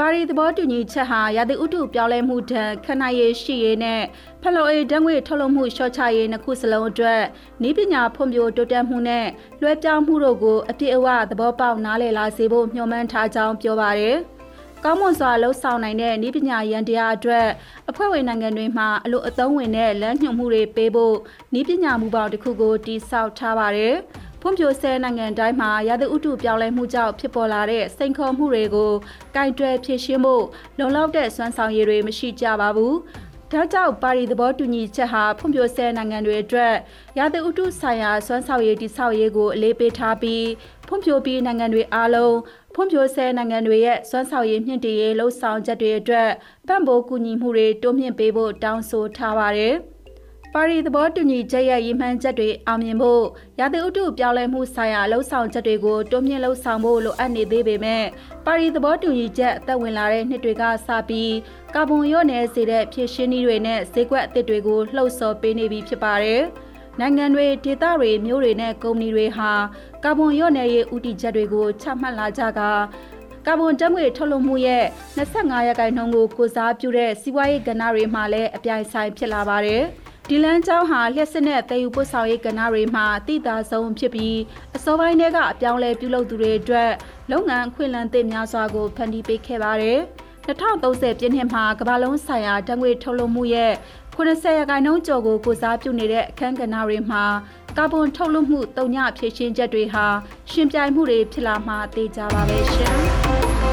[0.00, 4.02] ပါရီသဘောတူညီချက်ဟာရာသီဥတုပြောင်းလဲမှုဒဏ်ခဏရေးရှိရေးနဲ့
[4.42, 7.22] ဖလိုအေဓာတ်ငွေထုတ်လုပ်မှုလျှော့ချရေးနှစ်ခုစလုံးအတွက်
[7.68, 9.26] ဤပညာဖွံ့ဖြိုးတိုးတက်မှုနဲ့
[9.60, 14.18] လွှဲပြောင်းမှုတို့ကိုအပြည့်အဝသဘောပေါက်နားလည်လာစေဖို့မျှော်မှန်းထားကြောင်းပြောပါရယ်
[14.84, 17.46] ကောင်းမွန်စွာလှုပ်ဆောင်နိုင်တဲ့ဤပညာရန်တရားအတွက်
[17.90, 21.16] အဖွဲ့ဝင်နိုင်ငံတွေမှာအလို့အသုံးဝင်တဲ့လမ်းညွှန်မှုတွေပေးဖို့
[21.58, 23.96] ဤပညာမူပေါင်းတစ်ခုကိုတိစောက်ထားပါရယ်
[24.48, 28.92] ဖွံ့ဖြိုးဆဲနိုင်ငံတိုင်းမှာရာသီဥတုပြောင်းလဲမှုကြောင့်ဖြစ်ပေါ်လာတဲ့စိန်ခေါ်မှုတွေကို
[29.34, 30.44] ကင်တွယ်ဖြေရှင်းဖို့
[30.78, 32.94] လုံလောက်တဲ့စွမ်းဆောင်ရည်တွေမရှိကြပါဘူး။
[33.52, 36.74] ဒါကြောင့်ပါရီသဘောတူညီချက်ဟာဖွံ့ဖြိုးဆဲနိုင်ငံတွေအတွက်
[37.18, 40.46] ရာသီဥတုဆိုင်ရာစွမ်းဆောင်ရည်တိဆောက်ရေးကိုအလေးပေးထားပြီး
[40.86, 42.36] ဖွံ့ဖြိုးပြီးနိုင်ငံတွေအားလုံး
[42.74, 46.30] ဖွံ့ဖြိုးဆဲနိုင်ငံတွေရဲ့စွမ်းဆောင်ရည်မြင့်တင်ရေးလှုံ့ဆော်ချက်တွေအတွက်
[46.68, 49.76] ပံ့ပိုးကူညီမှုတွေတိုးမြှင့်ပေးဖို့တောင်းဆိုထားပါတယ်။
[50.54, 53.24] ပါရီသဘောတူညီချက်ရဲ့ရည်မှန်းချက်တွေအောင်မြင်ဖို့
[53.58, 58.04] ရာသီဥတုပြောင်းလဲမှုဆိုင်ရာလှုံ့ဆော်ချက်တွေကိုတိုးမြှင့်လှုံ့ဆော်ဖို့လိုအပ်နေသေးပေမဲ့
[58.46, 61.34] ပါရီသဘောတူညီချက်အသက်ဝင်လာတဲ့နှစ်တွေကစပြီး
[61.74, 66.42] ကာဗွန်လျော့နေစေတဲ့ဖြည့်ရှင်းနည်းတွေနဲ့ဈေးကွက်အသစ်တွေကိုလှုံ့ဆော်ပေးနေပြီဖြစ်ပါတယ်။
[67.00, 69.52] နိုင်ငံတွေဒေသတွေမြို့တွေနဲ့ကုမ္ပဏီတွေဟာ
[70.04, 72.60] ကာဗွန်လျော့နေရေးဥတီချက်တွေကိုချမှတ်လာကြက
[73.46, 74.84] ကာဗွန်ဓာတ်ငွေထုတ်လွှတ်မှုရဲ့
[75.16, 79.84] 25ရာခိုင်နှုန်းကိုကိုစားပြုတဲ့စီးပွားရေးကဏ္ဍတွေမှာလည်းအပြိုင်ဆိုင်ဖြစ်လာပါတယ်။
[80.30, 84.38] ဒီလန်းကျောင်းဟာလျှက်စစ်နဲ့တည်ယူပို့ဆောင်ရေးကဏ္ဍတွေမှာတည်တာဆုံးဖြစ်ပြီး
[84.76, 86.90] အစောပိုင်းတွေကအပြောင်းလဲပြုလုပ်သူတွေအတွက်
[87.30, 90.00] လုပ်ငန်းအခွင့်အလမ်းသစ်များစွာကိုဖန်တီးပေးခဲ့ပါတယ်။
[90.46, 93.72] 2030ပြည့်နှစ်မှာကမ္ဘာလုံးဆိုင်ရာဓာတ်ငွေထုတ်လုပ်မှုရဲ့
[94.16, 97.24] 80ရာခိုင်နှုန်းကျော်ကိုကိုစားပြုနေတဲ့အခန်းကဏ္ဍတွေမှာ
[97.76, 100.06] ကာဗွန်ထုတ်လွှတ်မှုတုံညဖြည့်ရှင်းချက်တွေဟာ
[100.50, 102.96] ရှင်ပြိုင်မှုတွေဖြစ်လာမှသိကြပါပဲရှင်။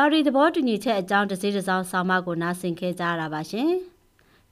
[0.00, 3.70] ပါရီသဘောတူညီချက်အကြောင်းတစည်းတစောင်းဆောင်းပါးကိုနားဆင်ခဲ့ကြရတာပါရှင်။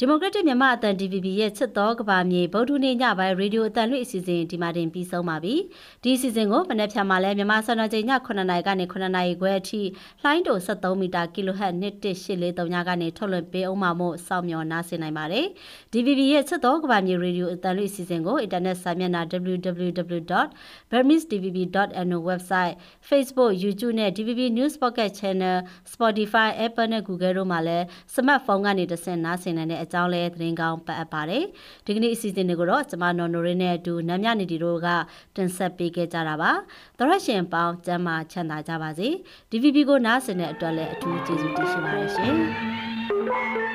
[0.01, 5.55] ဒီမိုကရက်တစ်မြန်မာအသံ DVB ရဲ့ချစ်တော်ကဘာမြေဗုဒ္ဓနေ့ညပိုင်းရေဒီယိုအသံလွှင့်အစီအစဉ်ဒီမှာတင်ပြီးဆုံးပါပြီ။
[6.03, 9.81] ဒီအစီအစဉ်ကိုမနေ့ဖြန်မှာလဲမြန်မာစံတော်ချိန်ည9နာရီကနေ9နာရီခွဲအထိ
[10.23, 15.47] လှိုင်းတို73မီတာ kHz 11843ညကနေထုတ်လွှင့်ပေးအောင်မှမို့စောင့်မျှော်နားဆင်နိုင်ပါတယ်။
[15.93, 22.75] DVB ရဲ့ချစ်တော်ကဘာမြေရေဒီယိုအသံလွှင့်အစီအစဉ်ကိုအင်တာနက်စာမျက်နှာ www.burmese.tvb.no website
[23.09, 25.57] Facebook YouTube နဲ့ DVB News Pocket Channel
[25.93, 31.45] Spotify Apple နဲ့ Google တို့မှာလည်းစမတ်ဖုန်းကနေတဆင့်နားဆင်နိုင်တဲ့အကြောင်းလဲသတင်းကောင်းပတ်အပ်ပါတယ်
[31.87, 34.89] ဒီကနေ့အစီအစဉ်တွေကိုတော့ကျမနော်နိုရင်းနဲ့အတူနမ်းမြနေတီတို့က
[35.37, 36.51] တင်ဆက်ပေးခဲ့ကြတာပါ
[36.99, 39.09] သရရှင်ပေါင်းကျမ်းမာချမ်းသာကြပါစေ
[39.51, 43.66] DVB ကိုနားဆင်တဲ့အတွက်လည်းအထူးကျေးဇူးတင်ရှိပါတယ်ရှင်